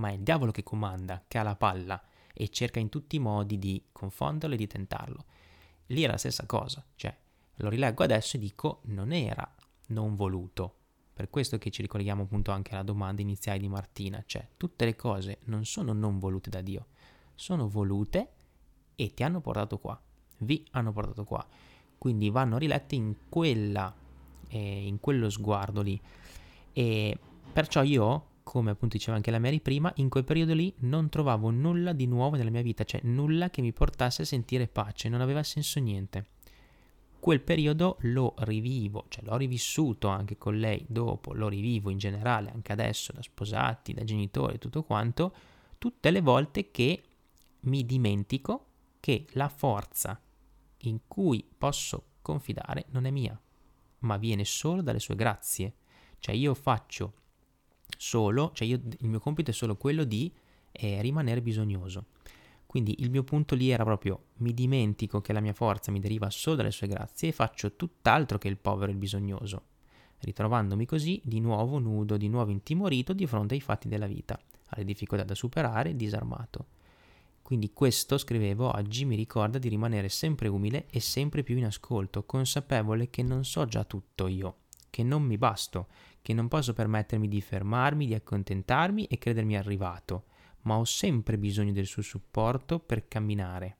[0.00, 3.20] ma è il diavolo che comanda, che ha la palla e cerca in tutti i
[3.20, 5.24] modi di confonderlo e di tentarlo.
[5.86, 7.16] Lì è la stessa cosa, cioè
[7.56, 9.54] lo rileggo adesso e dico non era
[9.88, 10.76] non voluto.
[11.12, 14.96] Per questo che ci ricolleghiamo appunto anche alla domanda iniziale di Martina, cioè tutte le
[14.96, 16.86] cose non sono non volute da Dio,
[17.34, 18.30] sono volute
[18.96, 20.00] e ti hanno portato qua,
[20.38, 21.46] vi hanno portato qua.
[21.98, 23.94] Quindi vanno rilette in quella,
[24.48, 26.00] eh, in quello sguardo lì.
[26.72, 27.18] E
[27.52, 31.50] perciò io, come appunto diceva anche la Mary prima, in quel periodo lì non trovavo
[31.50, 35.20] nulla di nuovo nella mia vita, cioè nulla che mi portasse a sentire pace, non
[35.20, 36.26] aveva senso niente
[37.20, 42.50] quel periodo lo rivivo, cioè l'ho rivissuto anche con lei dopo, lo rivivo in generale
[42.50, 45.32] anche adesso da sposati, da genitori, tutto quanto,
[45.78, 47.02] tutte le volte che
[47.60, 48.64] mi dimentico
[48.98, 50.20] che la forza
[50.78, 53.38] in cui posso confidare non è mia,
[53.98, 55.74] ma viene solo dalle sue grazie.
[56.18, 57.12] Cioè io faccio
[57.96, 60.32] solo, cioè io, il mio compito è solo quello di
[60.72, 62.06] eh, rimanere bisognoso.
[62.66, 66.30] Quindi il mio punto lì era proprio mi dimentico che la mia forza mi deriva
[66.30, 69.62] solo dalle sue grazie e faccio tutt'altro che il povero e il bisognoso,
[70.20, 74.84] ritrovandomi così di nuovo nudo, di nuovo intimorito di fronte ai fatti della vita, alle
[74.84, 76.66] difficoltà da superare, disarmato.
[77.42, 82.22] Quindi questo, scrivevo oggi, mi ricorda di rimanere sempre umile e sempre più in ascolto,
[82.22, 84.58] consapevole che non so già tutto io,
[84.90, 85.88] che non mi basto,
[86.22, 90.24] che non posso permettermi di fermarmi, di accontentarmi e credermi arrivato,
[90.62, 93.76] ma ho sempre bisogno del suo supporto per camminare,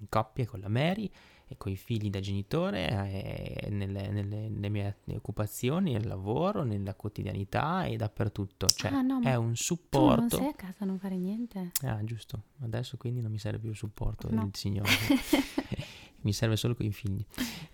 [0.00, 1.10] in coppia con la Mary
[1.48, 6.94] e con i figli da genitore, eh, nelle, nelle, nelle, mie occupazioni, nel lavoro, nella
[6.94, 8.66] quotidianità e dappertutto.
[8.66, 10.36] Cioè, ah, no, è un supporto.
[10.36, 11.70] Tu non sei a casa a non fare niente.
[11.82, 12.42] Ah, giusto.
[12.62, 14.42] Adesso quindi non mi serve più il supporto no.
[14.42, 14.90] del Signore.
[16.22, 17.24] mi serve solo con i figli.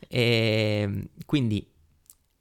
[0.07, 1.66] E, ehm, quindi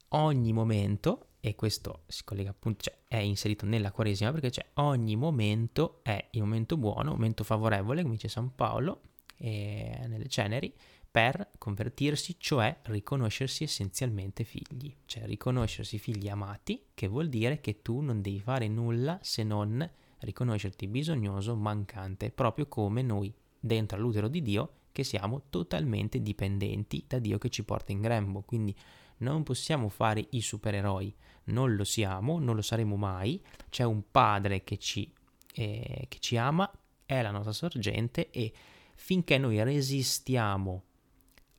[0.09, 5.15] ogni momento e questo si collega appunto, cioè è inserito nella Quaresima perché c'è ogni
[5.15, 9.01] momento è il momento buono, momento favorevole, come dice San Paolo
[9.37, 10.73] eh, nelle ceneri,
[11.09, 17.99] per convertirsi, cioè riconoscersi essenzialmente figli, cioè riconoscersi figli amati, che vuol dire che tu
[17.99, 24.41] non devi fare nulla se non riconoscerti bisognoso, mancante, proprio come noi dentro all'utero di
[24.41, 28.75] Dio che siamo totalmente dipendenti da Dio che ci porta in grembo, quindi
[29.17, 31.13] non possiamo fare i supereroi,
[31.45, 35.11] non lo siamo, non lo saremo mai, c'è un padre che ci,
[35.53, 36.71] eh, che ci ama,
[37.05, 38.51] è la nostra sorgente e
[38.95, 40.83] finché noi resistiamo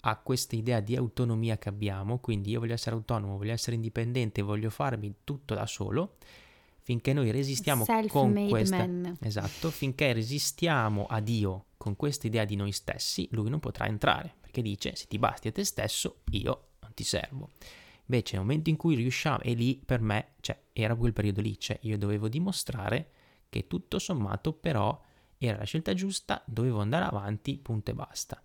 [0.05, 4.43] a questa idea di autonomia che abbiamo, quindi io voglio essere autonomo, voglio essere indipendente,
[4.43, 6.17] voglio farmi tutto da solo,
[6.81, 9.17] finché noi resistiamo con questa man.
[9.21, 14.35] esatto, finché resistiamo a Dio con questa idea di noi stessi, lui non potrà entrare,
[14.41, 17.51] perché dice se ti basti a te stesso, io non ti servo.
[18.13, 21.59] Invece nel momento in cui riusciamo, e lì per me, cioè, era quel periodo lì,
[21.59, 23.11] cioè io dovevo dimostrare
[23.49, 25.01] che tutto sommato però
[25.39, 28.43] era la scelta giusta, dovevo andare avanti, punto e basta.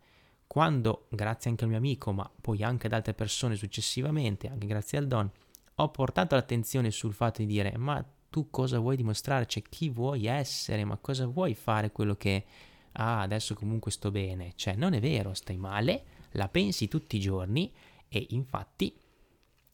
[0.47, 4.99] Quando, grazie anche al mio amico, ma poi anche ad altre persone successivamente, anche grazie
[4.99, 5.30] al Don,
[5.75, 10.27] ho portato l'attenzione sul fatto di dire ma tu cosa vuoi dimostrare, cioè chi vuoi
[10.27, 12.45] essere, ma cosa vuoi fare quello che
[12.93, 17.19] ah adesso comunque sto bene, cioè non è vero, stai male, la pensi tutti i
[17.19, 17.69] giorni
[18.08, 18.97] e infatti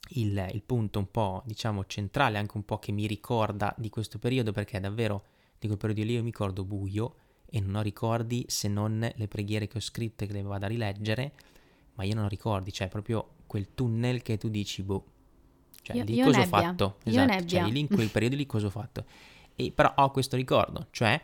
[0.10, 4.20] il, il, punto un po' diciamo centrale, anche un po' che mi ricorda di questo
[4.20, 5.24] periodo, perché davvero
[5.60, 9.28] di quel periodo lì io mi ricordo buio e non ho ricordi se non le
[9.28, 11.34] preghiere che ho scritto e che le vado a rileggere,
[11.96, 15.06] ma io non ho ricordi, cioè proprio quel tunnel che tu dici, boh,
[15.82, 16.58] cioè io, lì io cosa nebbia.
[16.58, 16.98] ho fatto?
[17.04, 17.48] Io esatto, nebbia.
[17.48, 19.06] cioè lì in quel periodo lì cosa ho fatto?
[19.56, 21.22] E però ho questo ricordo, cioè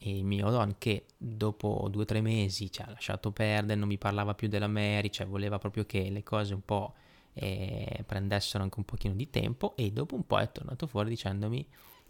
[0.00, 3.98] il mio don che dopo due o tre mesi ci ha lasciato perdere, non mi
[3.98, 6.94] parlava più della Mary, cioè voleva proprio che le cose un po'
[7.38, 11.66] eh, prendessero anche un pochino di tempo e dopo un po' è tornato fuori dicendomi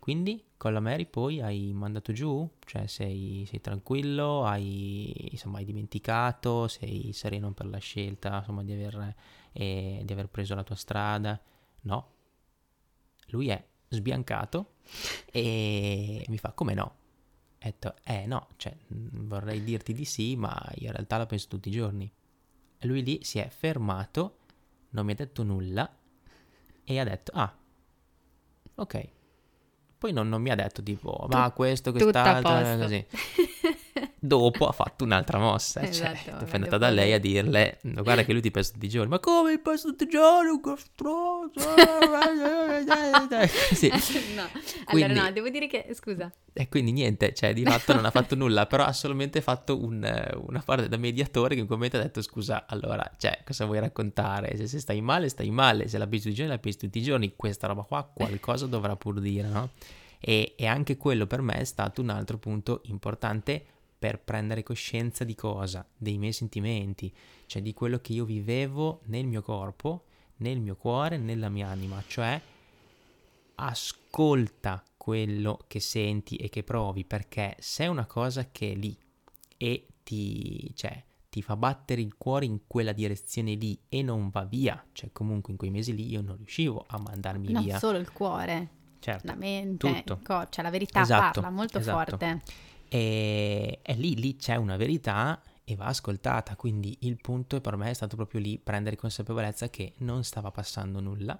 [0.06, 5.64] quindi con la Mary poi hai mandato giù, cioè sei, sei tranquillo, hai, insomma, hai
[5.64, 9.16] dimenticato, sei sereno per la scelta insomma, di, aver,
[9.50, 11.40] eh, di aver preso la tua strada,
[11.82, 12.10] no?
[13.30, 14.74] Lui è sbiancato
[15.32, 16.84] e mi fa come no?
[16.84, 21.68] Ho detto, eh no, cioè, vorrei dirti di sì, ma in realtà la penso tutti
[21.68, 22.08] i giorni.
[22.78, 24.36] E lui lì si è fermato,
[24.90, 25.90] non mi ha detto nulla
[26.84, 27.54] e ha detto, ah,
[28.76, 29.08] ok.
[29.98, 33.06] Poi non, non mi ha detto tipo, ma questo, quest'altro, così.
[34.26, 35.80] dopo ha fatto un'altra mossa.
[35.80, 38.86] Cioè, esatto, cioè, è andata da lei a dirle: Guarda, che lui ti pesa tutti
[38.86, 39.10] i giorni.
[39.10, 40.50] Ma come mi pesa tutti i giorni?
[43.74, 43.88] sì.
[44.34, 44.48] no.
[44.84, 46.32] Quindi, allora, no, devo dire che scusa.
[46.52, 50.02] E quindi niente, cioè di fatto non ha fatto nulla, però ha solamente fatto un,
[50.46, 54.56] una parte da mediatore che in commento ha detto: Scusa, allora, cioè, cosa vuoi raccontare?
[54.56, 55.88] Se, se stai male, stai male.
[55.88, 57.32] Se la pesi tutti i giorni, la pesi tutti i giorni.
[57.36, 59.70] Questa roba qua qualcosa dovrà pur dire, no?
[60.18, 63.64] E, e anche quello per me è stato un altro punto importante
[63.98, 65.86] per prendere coscienza di cosa?
[65.96, 67.12] Dei miei sentimenti,
[67.46, 70.04] cioè di quello che io vivevo nel mio corpo,
[70.38, 72.40] nel mio cuore, nella mia anima, cioè
[73.56, 78.96] ascolta quello che senti e che provi, perché se è una cosa che è lì
[79.56, 84.44] e ti, cioè, ti fa battere il cuore in quella direzione lì e non va
[84.44, 87.72] via, cioè comunque in quei mesi lì io non riuscivo a mandarmi non via.
[87.72, 90.20] Non solo il cuore, certo, la mente, tutto.
[90.22, 92.10] corpo, cioè la verità esatto, parla molto esatto.
[92.10, 92.42] forte.
[92.88, 97.90] E, e lì, lì c'è una verità e va ascoltata, quindi il punto per me
[97.90, 101.36] è stato proprio lì prendere consapevolezza che non stava passando nulla,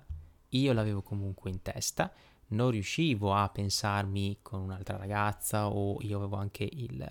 [0.51, 2.13] io l'avevo comunque in testa,
[2.49, 7.07] non riuscivo a pensarmi con un'altra ragazza o io avevo anche il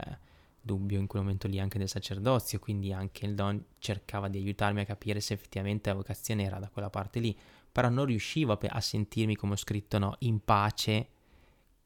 [0.59, 4.81] dubbio in quel momento lì anche del sacerdozio, quindi anche il don cercava di aiutarmi
[4.81, 7.37] a capire se effettivamente la vocazione era da quella parte lì,
[7.71, 11.09] però non riuscivo a, a sentirmi, come ho scritto, no, in pace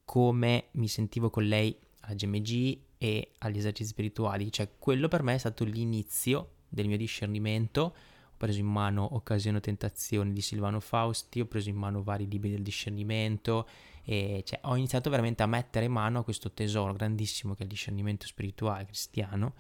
[0.06, 5.36] come mi sentivo con lei a GMG e agli esercizi spirituali, cioè quello per me
[5.36, 7.82] è stato l'inizio del mio discernimento.
[7.82, 12.28] Ho preso in mano Occasione o Tentazione di Silvano Fausti, ho preso in mano vari
[12.28, 13.68] libri del discernimento
[14.04, 17.70] e cioè, ho iniziato veramente a mettere mano a questo tesoro grandissimo che è il
[17.70, 19.54] discernimento spirituale cristiano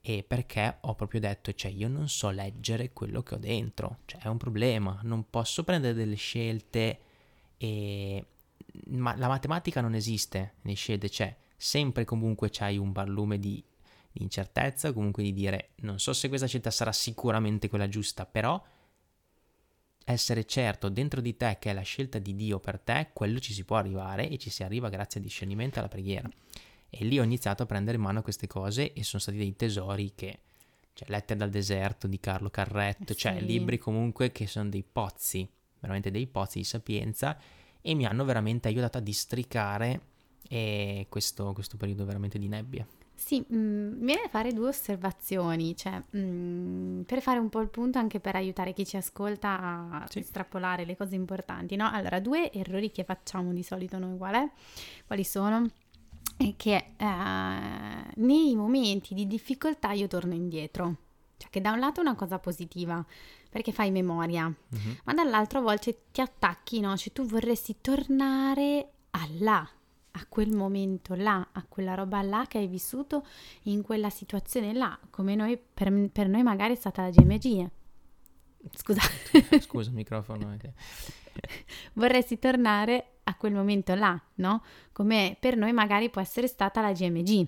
[0.00, 4.20] e perché ho proprio detto, cioè io non so leggere quello che ho dentro, cioè
[4.20, 6.98] è un problema, non posso prendere delle scelte
[7.56, 8.24] e
[8.86, 13.62] ma la matematica non esiste nelle scelte, cioè sempre comunque c'hai un barlume di,
[14.10, 18.62] di incertezza, comunque di dire non so se questa scelta sarà sicuramente quella giusta, però
[20.04, 23.52] essere certo dentro di te che è la scelta di Dio per te, quello ci
[23.52, 26.28] si può arrivare e ci si arriva grazie al discernimento e alla preghiera.
[26.90, 30.12] E lì ho iniziato a prendere in mano queste cose e sono stati dei tesori
[30.14, 30.40] che,
[30.92, 35.48] cioè Lettere dal deserto di Carlo Carretto, eh cioè libri comunque che sono dei pozzi,
[35.80, 37.36] veramente dei pozzi di sapienza
[37.80, 40.12] e mi hanno veramente aiutato a districare
[40.48, 42.86] e questo, questo periodo veramente di nebbia.
[43.14, 47.48] Sì, mh, mm, mi viene a fare due osservazioni, cioè mh, mm, per fare un
[47.48, 50.18] po' il punto anche per aiutare chi ci ascolta a sì.
[50.18, 51.88] estrapolare le cose importanti, no?
[51.90, 54.50] Allora, due errori che facciamo di solito noi qual è?
[55.06, 55.66] Quali sono?
[56.36, 57.06] È che eh,
[58.16, 60.96] nei momenti di difficoltà io torno indietro,
[61.36, 63.04] cioè che da un lato è una cosa positiva,
[63.48, 64.94] perché fai memoria, mm-hmm.
[65.04, 66.96] ma dall'altro a volte ti attacchi, no?
[66.96, 69.68] Cioè tu vorresti tornare a là,
[70.16, 73.26] a quel momento là, a quella roba là che hai vissuto
[73.62, 77.68] in quella situazione là, come noi, per, per noi magari è stata la GMG.
[78.72, 79.00] Scusa.
[79.60, 80.54] Scusa il microfono.
[80.54, 80.72] Okay.
[81.94, 84.62] Vorresti tornare a quel momento là, no?
[84.92, 87.46] Come per noi magari può essere stata la GMG.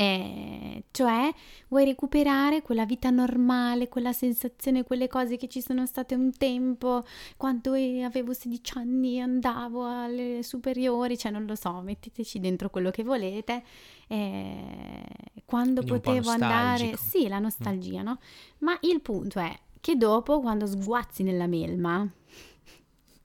[0.00, 1.28] Eh, cioè
[1.66, 7.04] vuoi recuperare quella vita normale, quella sensazione, quelle cose che ci sono state un tempo,
[7.36, 12.92] quando avevo 16 anni e andavo alle superiori, cioè non lo so, metteteci dentro quello
[12.92, 13.64] che volete.
[14.06, 15.02] Eh,
[15.44, 18.04] quando Quindi potevo andare, sì, la nostalgia, mm.
[18.04, 18.18] no?
[18.58, 22.08] Ma il punto è che dopo, quando sguazzi nella melma,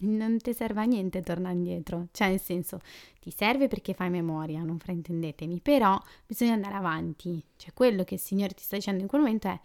[0.05, 2.79] non ti serve a niente tornare indietro, cioè nel senso
[3.19, 8.19] ti serve perché fai memoria, non fraintendetemi, però bisogna andare avanti, cioè quello che il
[8.19, 9.59] Signore ti sta dicendo in quel momento è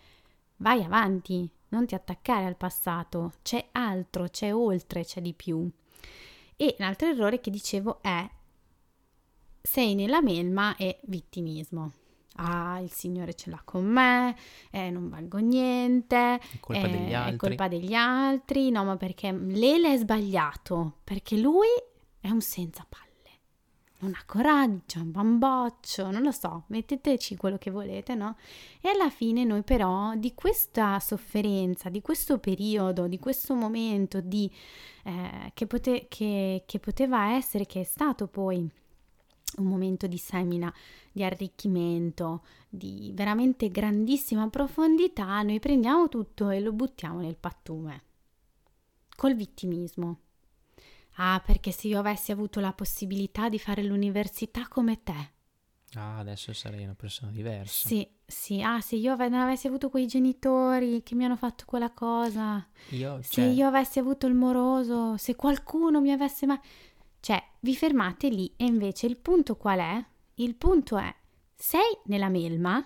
[0.57, 5.69] vai avanti, non ti attaccare al passato, c'è altro, c'è oltre, c'è di più.
[6.57, 8.29] E l'altro errore che dicevo è
[9.61, 11.93] sei nella melma e vittimismo
[12.39, 14.37] ah, il Signore ce l'ha con me,
[14.71, 17.35] eh, non valgo niente, è colpa, eh, degli altri.
[17.35, 21.69] è colpa degli altri, no, ma perché Lele è sbagliato, perché lui
[22.21, 23.07] è un senza palle.
[24.01, 28.37] Non ha coraggio, è un bamboccio, non lo so, metteteci quello che volete, no?
[28.81, 34.49] E alla fine noi però di questa sofferenza, di questo periodo, di questo momento di,
[35.03, 38.71] eh, che, pote- che, che poteva essere, che è stato poi
[39.57, 40.73] un momento di semina,
[41.11, 48.03] di arricchimento, di veramente grandissima profondità, noi prendiamo tutto e lo buttiamo nel pattume,
[49.17, 50.21] col vittimismo.
[51.21, 55.33] Ah, perché se io avessi avuto la possibilità di fare l'università come te.
[55.95, 57.89] Ah, adesso sarei una persona diversa.
[57.89, 58.63] Sì, sì.
[58.63, 62.65] Ah, se io non avessi avuto quei genitori che mi hanno fatto quella cosa.
[62.91, 66.61] Io, Se cioè, io avessi avuto il moroso, se qualcuno mi avesse mai...
[67.29, 70.03] Cioè, vi fermate lì e invece il punto qual è?
[70.37, 71.15] Il punto è,
[71.55, 72.83] sei nella melma,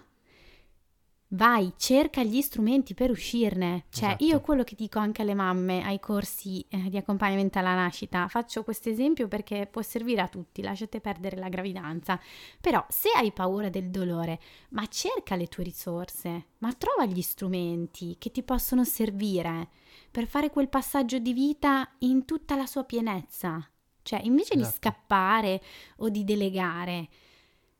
[1.29, 3.85] vai, cerca gli strumenti per uscirne.
[3.89, 4.25] Cioè, Esatto.
[4.25, 8.65] io quello che dico anche alle mamme ai corsi eh, di accompagnamento alla nascita, faccio
[8.65, 12.19] questo esempio perché può servire a tutti, lasciate perdere la gravidanza.
[12.61, 14.41] Però se hai paura del dolore,
[14.71, 19.69] ma cerca le tue risorse, ma trova gli strumenti che ti possono servire
[20.11, 23.69] per fare quel passaggio di vita in tutta la sua pienezza.
[24.03, 24.77] Cioè, invece di Esatto.
[24.77, 25.63] scappare
[25.99, 27.09] o di delegare,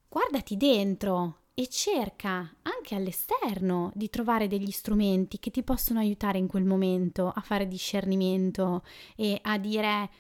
[0.09, 6.47] guardati dentro e cerca anche all'esterno di trovare degli strumenti che ti possono aiutare in
[6.47, 8.83] quel momento a fare discernimento
[9.17, 10.11] e a dire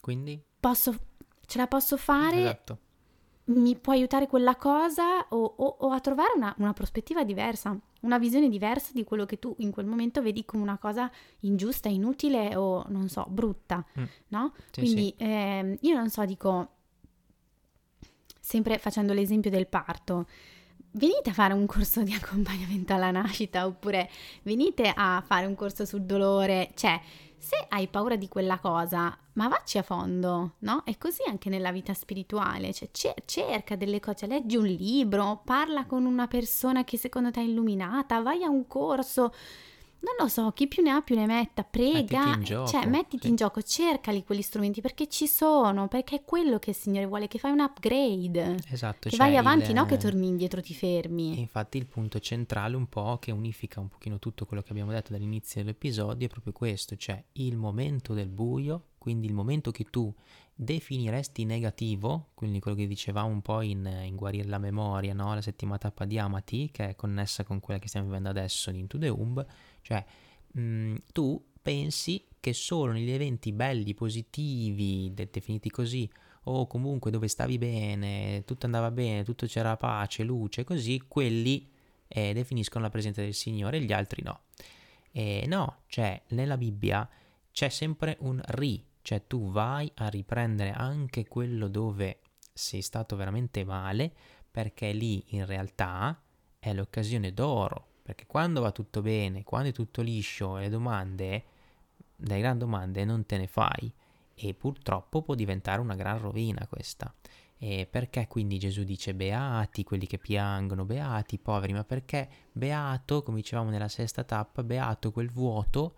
[0.00, 0.42] quindi?
[0.58, 0.94] posso,
[1.44, 2.78] ce la posso fare, Esatto.
[3.46, 8.18] Mi può aiutare quella cosa o, o- o a trovare una, una prospettiva diversa, una
[8.18, 12.56] visione diversa di quello che tu in quel momento vedi come una cosa ingiusta, inutile
[12.56, 14.04] o non so, brutta, Mm.
[14.28, 14.52] no?
[14.72, 15.24] Sì, Quindi sì.
[15.24, 16.68] ehm, io non so, dico,
[18.40, 20.26] sempre facendo l'esempio del parto,
[20.92, 24.08] venite a fare un corso di accompagnamento alla nascita oppure
[24.42, 27.00] venite a fare un corso sul dolore, cioè
[27.38, 30.82] se hai paura di quella cosa, ma vacci a fondo, no?
[30.84, 35.84] E così anche nella vita spirituale, cioè ce- cerca delle cose, leggi un libro, parla
[35.86, 39.32] con una persona che secondo te è illuminata, vai a un corso,
[40.06, 42.86] non lo so, chi più ne ha più ne metta, prega, Mettiti in gioco, cioè
[42.86, 43.28] mettiti sì.
[43.28, 47.26] in gioco, cercali quegli strumenti perché ci sono, perché è quello che il Signore vuole,
[47.28, 49.08] che fai un upgrade, Esatto.
[49.08, 51.40] che cioè vai avanti, il- no che torni indietro, ti E fermi.
[51.40, 55.12] infatti il punto centrale un po' che unifica un pochino tutto quello che abbiamo detto
[55.12, 60.12] dall'inizio dell'episodio è proprio questo, cioè il momento del buio, quindi il momento che tu
[60.58, 65.34] definiresti negativo, quindi quello che dicevamo un po' in, in guarire la memoria, no?
[65.34, 68.78] la settima tappa di Amati, che è connessa con quella che stiamo vivendo adesso di
[68.78, 69.44] Into the Womb,
[69.86, 70.04] cioè
[70.52, 76.10] mh, tu pensi che solo negli eventi belli, positivi, de- definiti così,
[76.44, 81.70] o comunque dove stavi bene, tutto andava bene, tutto c'era pace, luce, così, quelli
[82.08, 84.42] eh, definiscono la presenza del Signore gli altri no.
[85.12, 87.08] E no, cioè nella Bibbia
[87.52, 92.20] c'è sempre un ri, cioè tu vai a riprendere anche quello dove
[92.52, 94.12] sei stato veramente male,
[94.50, 96.20] perché lì in realtà
[96.58, 101.44] è l'occasione d'oro, perché quando va tutto bene, quando è tutto liscio, le domande,
[102.14, 103.92] le grandi domande non te ne fai
[104.32, 107.12] e purtroppo può diventare una gran rovina questa.
[107.58, 113.24] E perché quindi Gesù dice beati quelli che piangono, beati i poveri, ma perché beato,
[113.24, 115.94] come dicevamo nella sesta tappa, beato quel vuoto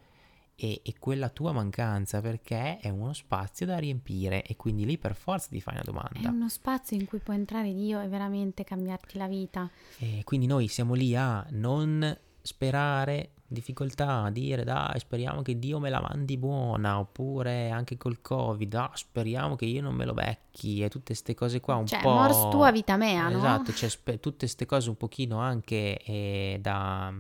[0.60, 5.14] e, e quella tua mancanza, perché è uno spazio da riempire e quindi lì per
[5.14, 6.30] forza ti fai una È domanda.
[6.30, 9.70] uno spazio in cui può entrare Dio e veramente cambiarti la vita.
[9.98, 15.78] E quindi noi siamo lì a non sperare difficoltà, a dire dai speriamo che Dio
[15.78, 20.12] me la mandi buona, oppure anche col Covid, ah, speriamo che io non me lo
[20.12, 22.10] becchi e tutte queste cose qua un Cioè, po'...
[22.10, 23.38] mors tua vita mea, no?
[23.38, 27.14] Esatto, c'è spe- tutte queste cose un pochino anche eh, da,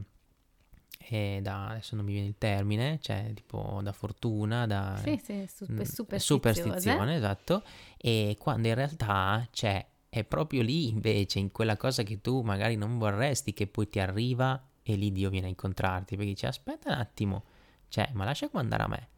[0.98, 1.68] eh, da...
[1.68, 4.98] adesso non mi viene il termine, cioè tipo da fortuna, da...
[5.02, 6.20] Sì, sì, super, Mm, superstiziose.
[6.20, 7.62] superstizione, esatto,
[7.96, 12.76] e quando in realtà c'è, è proprio lì invece, in quella cosa che tu magari
[12.76, 16.92] non vorresti, che poi ti arriva e lì Dio viene a incontrarti, perché dice aspetta
[16.92, 17.44] un attimo,
[17.88, 19.08] cioè, ma lascia andare a me,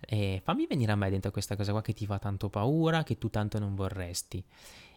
[0.00, 3.18] e fammi venire a me dentro questa cosa qua che ti fa tanto paura, che
[3.18, 4.44] tu tanto non vorresti.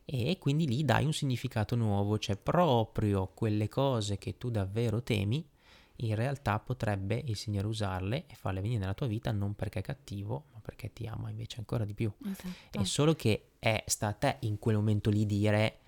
[0.08, 5.44] E quindi lì dai un significato nuovo, cioè proprio quelle cose che tu davvero temi,
[5.98, 9.82] in realtà potrebbe il Signore usarle e farle venire nella tua vita non perché è
[9.82, 12.12] cattivo, ma perché ti ama invece ancora di più.
[12.26, 12.80] Esatto.
[12.80, 15.80] È solo che è sta a te in quel momento lì dire,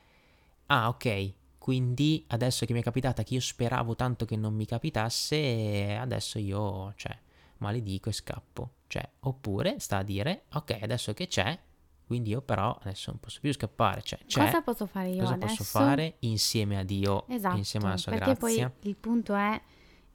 [0.68, 4.66] ah ok, quindi adesso che mi è capitata che io speravo tanto che non mi
[4.66, 7.18] capitasse, adesso io, cioè,
[7.58, 8.72] maledico e scappo.
[8.88, 11.60] Cioè, oppure sta a dire, ok, adesso che c'è,
[12.06, 15.34] quindi io però adesso non posso più scappare, cioè c'è, Cosa posso fare io cosa
[15.34, 15.56] adesso?
[15.58, 18.70] posso fare insieme a Dio, Esatto, insieme alla sua perché grazia.
[18.70, 19.62] poi il punto è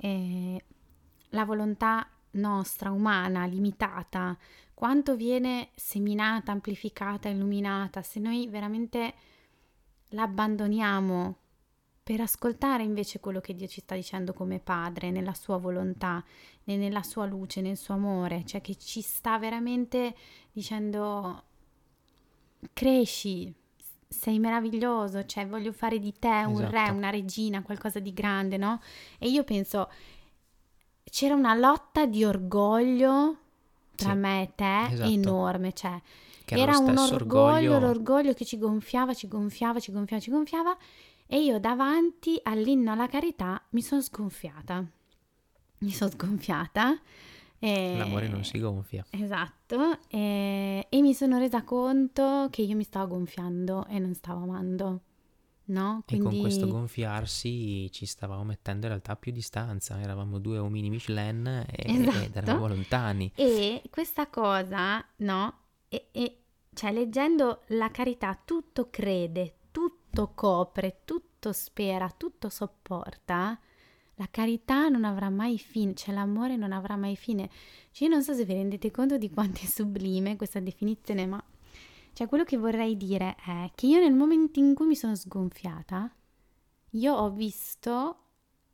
[0.02, 0.64] eh,
[1.30, 4.36] la volontà nostra, umana, limitata,
[4.74, 9.14] quanto viene seminata, amplificata, illuminata, se noi veramente
[10.08, 11.36] l'abbandoniamo
[12.02, 16.22] per ascoltare invece quello che Dio ci sta dicendo come padre, nella sua volontà,
[16.64, 20.16] nella sua luce, nel suo amore, cioè che ci sta veramente
[20.50, 21.44] dicendo
[22.72, 23.54] cresci,
[24.12, 26.92] sei meraviglioso, cioè voglio fare di te un re, Esatto.
[26.92, 28.80] una regina, qualcosa di grande, no?
[29.18, 29.88] E io penso,
[31.04, 33.36] c'era una lotta di orgoglio
[33.94, 35.08] tra Sì, me e te esatto.
[35.10, 36.00] enorme, cioè
[36.44, 37.78] Che era, un orgoglio, orgoglio.
[37.78, 40.76] l'orgoglio che ci gonfiava, ci gonfiava, ci gonfiava, ci gonfiava
[41.26, 44.84] e io davanti all'inno alla carità mi sono sgonfiata.
[45.78, 46.98] Mi sono sgonfiata.
[47.64, 49.04] E- L'amore non si gonfia.
[49.10, 54.42] Esatto, e, e mi sono resa conto che io mi stavo gonfiando e non stavo
[54.42, 55.00] amando,
[55.66, 56.02] no?
[56.06, 60.00] E con Quindi questo gonfiarsi ci stavamo mettendo in realtà più distanza.
[60.00, 62.38] Eravamo due omini Michelin e, ed Esatto.
[62.38, 63.30] eravamo lontani.
[63.36, 65.58] E questa cosa, no?
[65.88, 66.36] E, e-
[66.74, 73.56] cioè, leggendo la carità, tutto crede, tutto copre, tutto spera, tutto sopporta.
[74.16, 77.48] La carità non avrà mai fine, cioè l'amore non avrà mai fine.
[77.90, 81.42] Cioè, io non so se vi rendete conto di quanto è sublime questa definizione, ma
[82.14, 86.14] cioè, quello che vorrei dire è che io nel momento in cui mi sono sgonfiata,
[86.90, 88.16] io ho visto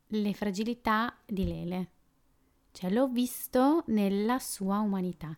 [0.07, 1.91] le fragilità di Lele.
[2.71, 5.35] Cioè, l'ho visto nella sua umanità.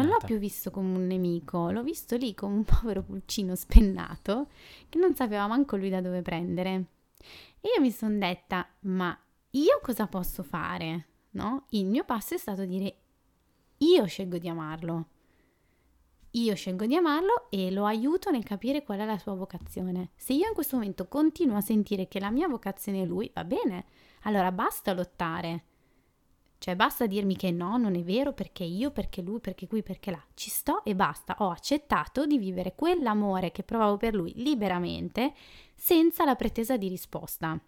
[0.00, 4.48] Non l'ho più visto come un nemico, l'ho visto lì come un povero pulcino spennato
[4.88, 6.84] che non sapeva manco lui da dove prendere.
[7.64, 9.16] E io mi sono detta, ma
[9.50, 11.06] io cosa posso fare?
[11.30, 11.66] No?
[11.70, 12.96] Il mio passo è stato dire,
[13.78, 15.06] io scelgo di amarlo.
[16.32, 20.10] Io scelgo di amarlo e lo aiuto nel capire qual è la sua vocazione.
[20.16, 23.44] Se io in questo momento continuo a sentire che la mia vocazione è lui, va
[23.44, 23.84] bene,
[24.22, 25.66] allora basta lottare.
[26.62, 30.12] Cioè basta dirmi che no, non è vero, perché io, perché lui, perché qui, perché
[30.12, 30.24] là.
[30.32, 31.34] Ci sto e basta.
[31.40, 35.34] Ho accettato di vivere quell'amore che provavo per lui liberamente,
[35.74, 37.60] senza la pretesa di risposta.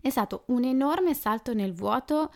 [0.00, 2.32] È stato un enorme salto nel vuoto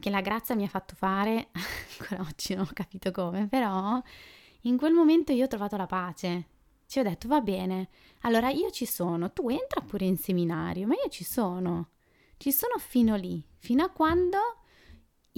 [0.00, 1.50] che la grazia mi ha fatto fare,
[2.00, 4.00] ancora oggi non ho capito come, però
[4.62, 6.46] in quel momento io ho trovato la pace.
[6.86, 7.90] Ci ho detto, va bene,
[8.22, 11.90] allora io ci sono, tu entra pure in seminario, ma io ci sono.
[12.38, 14.57] Ci sono fino lì, fino a quando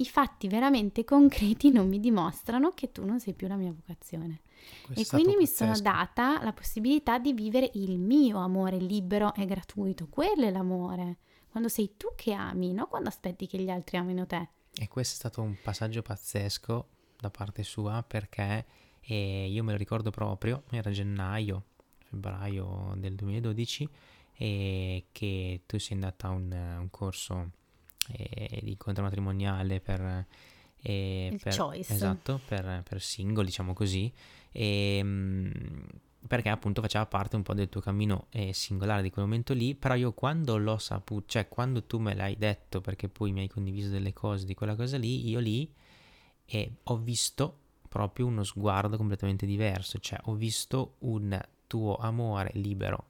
[0.01, 4.41] i fatti veramente concreti non mi dimostrano che tu non sei più la mia vocazione.
[4.85, 9.45] Questo E quindi mi sono data la possibilità di vivere il mio amore libero e
[9.45, 10.07] gratuito.
[10.07, 11.17] Quello è l'amore.
[11.49, 14.49] Quando sei tu che ami, non quando aspetti che gli altri amino te.
[14.73, 16.87] E questo è stato un passaggio pazzesco
[17.19, 18.65] da parte sua perché
[19.01, 21.65] eh, io me lo ricordo proprio, era gennaio,
[21.97, 23.89] febbraio del 2012
[24.33, 27.51] e che tu sei andata a un, un corso
[28.09, 30.25] eh, di incontro matrimoniale per...
[30.81, 31.93] eh, per- choice.
[31.93, 34.11] Esatto, per, per single, diciamo così,
[34.51, 35.51] e, mm,
[36.27, 39.75] perché appunto faceva parte un po' del tuo cammino eh, singolare di quel momento lì,
[39.75, 43.47] però io quando l'ho saputo, cioè quando tu me l'hai detto, perché poi mi hai
[43.47, 45.71] condiviso delle cose di quella cosa lì, io lì
[46.45, 47.57] eh, ho visto
[47.89, 53.07] proprio uno sguardo completamente diverso, cioè ho visto un tuo amore libero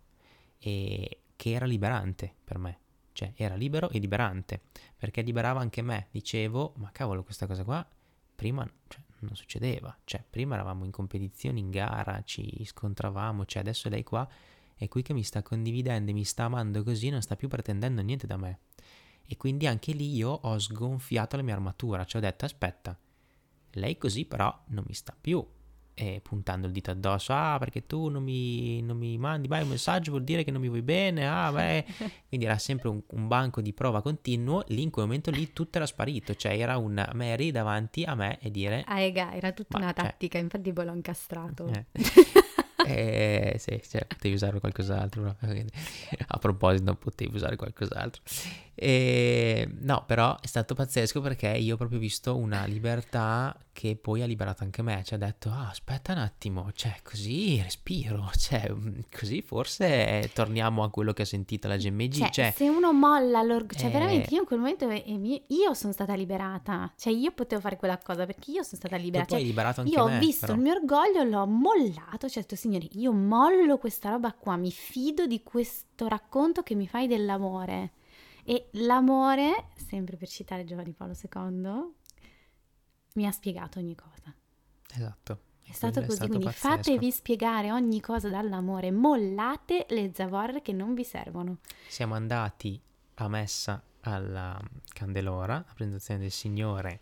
[0.60, 2.80] e che era liberante per me,
[3.22, 4.62] cioè era libero e liberante,
[4.98, 7.88] perché liberava anche me, dicevo, ma cavolo questa cosa qua
[8.36, 13.88] prima cioè, non succedeva, cioè prima eravamo in competizione, in gara, ci scontravamo, cioè adesso
[13.90, 14.28] lei qua
[14.76, 18.26] è qui che mi sta condividendo, mi sta amando così, non sta più pretendendo niente
[18.26, 18.62] da me.
[19.28, 22.98] E quindi anche lì io ho sgonfiato la mia armatura, cioè ho detto aspetta,
[23.74, 25.46] lei così però non mi sta più
[25.94, 29.70] eh, puntando il dito addosso, ah perché tu non mi, non mi mandi mai un
[29.70, 31.86] messaggio vuol dire che non mi vuoi bene, ah beh,
[32.28, 35.78] quindi era sempre un, un banco di prova continuo, lì in quel momento lì tutto
[35.78, 38.84] era sparito, cioè era un Mary davanti a me e dire...
[38.88, 41.68] Ah, ega, era tutta Ma, una cioè- tattica, infatti poi l'ho incastrato.
[41.68, 41.86] Eh.
[42.84, 45.36] Eh, sì, cioè, potevi usare qualcos'altro.
[46.28, 48.22] A proposito, non potevi usare qualcos'altro.
[48.84, 54.24] Eh, no, però è stato pazzesco perché io ho proprio visto una libertà che poi
[54.24, 55.04] ha liberato anche me.
[55.06, 58.30] Cioè, ho detto, ah, aspetta un attimo, cioè, così respiro.
[58.42, 62.12] Cioè, mm, così forse torniamo a quello che ha sentito la GMG.
[62.12, 65.94] Cioè, Cioè, se uno molla l'orgoglio, cioè eh, veramente io in quel momento io sono
[65.94, 69.30] stata liberata, cioè io potevo fare quella cosa perché io sono stata liberata.
[69.30, 70.18] poi Cioè, hai liberato anche io ho me.
[70.18, 70.58] visto però.
[70.58, 74.72] il mio orgoglio, l'ho mollato, cioè ho detto signori, io mollo questa roba qua, mi
[74.72, 77.92] fido di questo racconto che mi fai dell'amore.
[78.44, 81.94] E l'amore, sempre per citare Giovanni Paolo II,
[83.14, 84.34] mi ha spiegato ogni cosa.
[84.94, 85.50] Esatto.
[85.62, 86.68] È stato così, stato quindi pazzesco.
[86.68, 91.60] fatevi spiegare ogni cosa dall'amore, mollate le zavorre che non vi servono.
[91.88, 92.82] siamo andati
[93.16, 94.60] a messa alla
[94.92, 97.00] Candelora, la presentazione del Signore,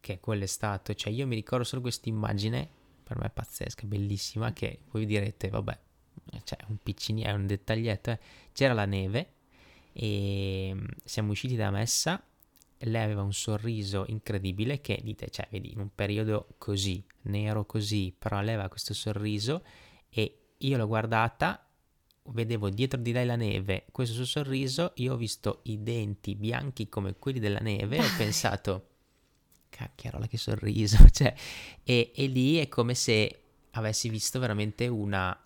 [0.00, 2.68] che quello è stato, cioè io mi ricordo solo questa immagine,
[3.02, 5.78] per me è pazzesca, bellissima, che voi direte, vabbè,
[6.44, 8.20] cioè un piccini, è un dettaglietto, eh.
[8.52, 9.34] c'era la neve
[9.98, 12.22] e mm, siamo usciti da messa,
[12.80, 18.14] lei aveva un sorriso incredibile che dite, cioè vedi, in un periodo così, nero così,
[18.16, 19.64] però lei aveva questo sorriso
[20.10, 21.66] e io l'ho guardata
[22.28, 26.88] vedevo dietro di lei la neve, questo suo sorriso, io ho visto i denti bianchi
[26.88, 28.88] come quelli della neve e ho pensato,
[29.70, 31.34] cacchiarola che sorriso, cioè,
[31.82, 33.40] e, e lì è come se
[33.70, 35.38] avessi visto veramente una,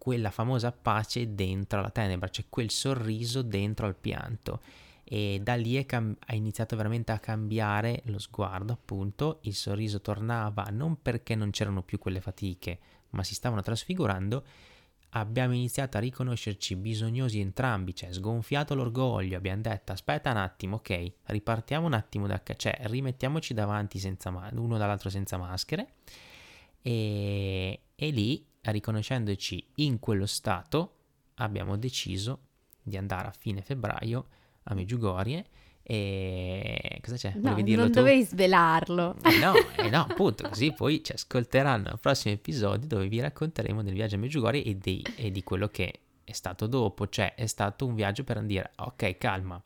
[0.00, 4.62] quella famosa pace dentro la tenebra, cioè quel sorriso dentro al pianto.
[5.04, 10.62] E da lì cam- è iniziato veramente a cambiare lo sguardo, appunto, il sorriso tornava
[10.70, 12.78] non perché non c'erano più quelle fatiche,
[13.10, 14.42] ma si stavano trasfigurando.
[15.10, 21.12] Abbiamo iniziato a riconoscerci bisognosi entrambi, cioè sgonfiato l'orgoglio, abbiamo detto aspetta un attimo, ok,
[21.24, 25.88] ripartiamo un attimo da cioè rimettiamoci davanti senza ma- uno dall'altro senza maschere.
[26.80, 30.96] E, e lì, riconoscendoci in quello stato,
[31.34, 32.48] abbiamo deciso
[32.82, 34.26] di andare a fine febbraio
[34.64, 35.46] a Meggiugorie
[35.82, 37.32] e cosa c'è?
[37.36, 37.98] No, dirlo non tu?
[37.98, 39.16] dovevi svelarlo.
[39.24, 43.82] Eh no, eh no, appunto, così poi ci ascolteranno al prossimo episodio dove vi racconteremo
[43.82, 47.08] del viaggio a Meggiugorje e di, e di quello che è stato dopo.
[47.08, 49.60] Cioè, è stato un viaggio per dire, ok, calma,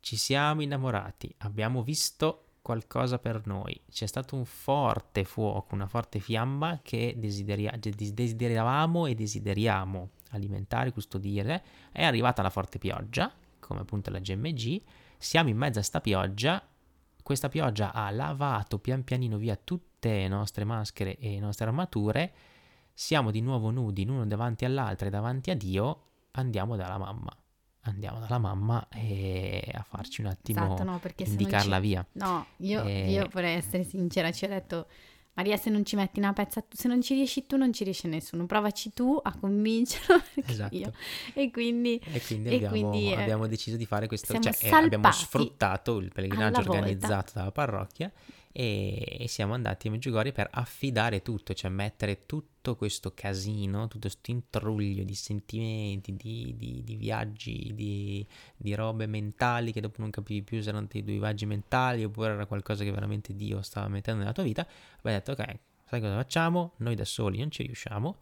[0.00, 3.78] ci siamo innamorati, abbiamo visto qualcosa per noi.
[3.90, 11.62] C'è stato un forte fuoco, una forte fiamma che desideria- desideravamo e desideriamo alimentare, custodire.
[11.92, 14.80] È arrivata la forte pioggia, come appunto la GMG
[15.18, 16.66] siamo in mezzo a sta pioggia,
[17.22, 22.32] questa pioggia ha lavato pian pianino via tutte le nostre maschere e le nostre armature,
[22.94, 26.02] siamo di nuovo nudi l'uno davanti all'altro e davanti a Dio,
[26.32, 27.43] andiamo dalla mamma.
[27.86, 32.06] Andiamo dalla mamma e a farci un attimo esatto, no, indicarla via.
[32.12, 33.10] No, io, e...
[33.10, 34.86] io vorrei essere sincera, ci ho detto
[35.34, 38.06] Maria, se non ci metti una pezza, se non ci riesci tu, non ci riesce
[38.06, 38.46] nessuno.
[38.46, 40.22] Provaci tu a convincerlo.
[40.46, 40.76] Esatto.
[40.76, 40.92] Io.
[41.32, 44.38] E quindi, e quindi, e abbiamo, quindi eh, abbiamo, deciso di fare questo.
[44.38, 48.12] Cioè, eh, abbiamo sfruttato il pellegrinaggio organizzato dalla parrocchia
[48.56, 54.06] e, e siamo andati a Meggiugorie per affidare tutto, cioè mettere tutto questo casino, tutto
[54.08, 58.24] questo intruglio di sentimenti, di, di, di viaggi, di,
[58.56, 62.46] di, robe mentali che dopo non capivi più se erano dei viaggi mentali oppure era
[62.46, 64.64] qualcosa che veramente Dio stava mettendo nella tua vita.
[64.98, 66.74] Abbiamo detto ok, sai cosa facciamo?
[66.76, 68.16] Noi da soli non ci riusciamo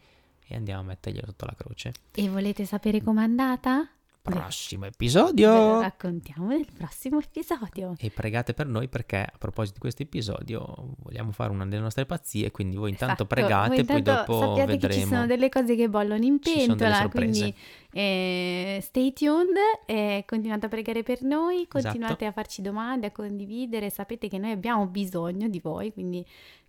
[0.46, 1.92] e andiamo a metterglielo sotto la croce.
[2.10, 3.86] E volete sapere com'è andata?
[4.22, 5.52] Prossimo episodio.
[5.52, 7.94] Ve lo raccontiamo nel prossimo episodio.
[7.98, 12.06] E pregate per noi perché a proposito di questo episodio vogliamo fare una delle nostre
[12.06, 13.26] pazzie, quindi voi intanto esatto.
[13.26, 14.92] pregate, e poi dopo vedremo.
[14.94, 17.52] ci sono delle cose che bollono in pentola, quindi
[17.92, 19.56] eh, stay tuned
[19.86, 22.24] e continuate a pregare per noi, continuate esatto.
[22.26, 26.24] a farci domande, a condividere, sapete che noi abbiamo bisogno di voi, quindi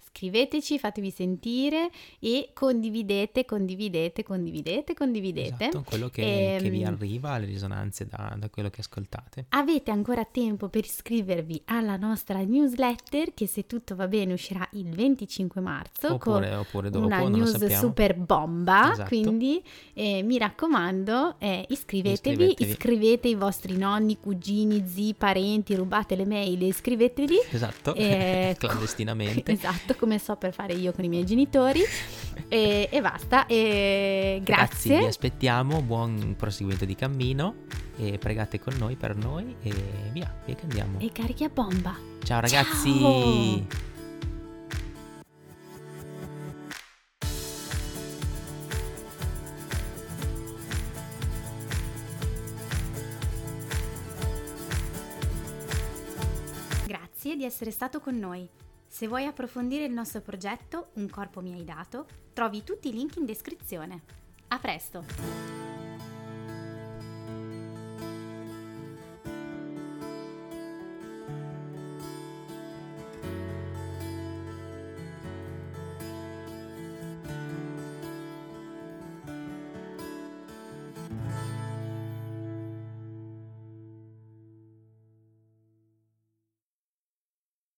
[0.06, 1.90] scriveteci, fatevi sentire
[2.20, 5.68] e condividete, condividete, condividete, condividete.
[5.68, 9.46] Esatto, quello che, e, che, vi ehm, arriva, le risonanze da, da, quello che ascoltate.
[9.50, 14.90] Avete ancora tempo per iscrivervi alla nostra newsletter che se tutto va bene uscirà il
[14.90, 19.08] 25 marzo oppure, con oppure dopo, una news super bomba, esatto.
[19.08, 26.16] quindi eh, mi raccomando eh, iscrivetevi, iscrivetevi, iscrivete i vostri nonni, cugini, zii, parenti, rubate
[26.16, 27.36] le mail, iscrivetevi.
[27.50, 29.52] Esatto, eh, clandestinamente.
[29.54, 31.82] esatto, come so per fare io con i miei genitori.
[32.48, 33.46] e, e, basta.
[33.46, 34.56] E grazie.
[34.56, 35.82] Ragazzi, vi aspettiamo.
[35.82, 37.56] Buon proseguimento di cammino.
[37.98, 39.56] E pregate con noi per noi.
[39.62, 39.72] E
[40.12, 41.00] via, via che andiamo.
[41.00, 41.96] E carichi a bomba.
[42.24, 43.00] Ciao ragazzi.
[43.00, 43.92] Ciao.
[56.86, 58.50] Grazie di essere stato con noi.
[58.94, 63.16] Se vuoi approfondire il nostro progetto Un corpo mi hai dato, trovi tutti i link
[63.16, 64.04] in descrizione.
[64.50, 65.73] A presto!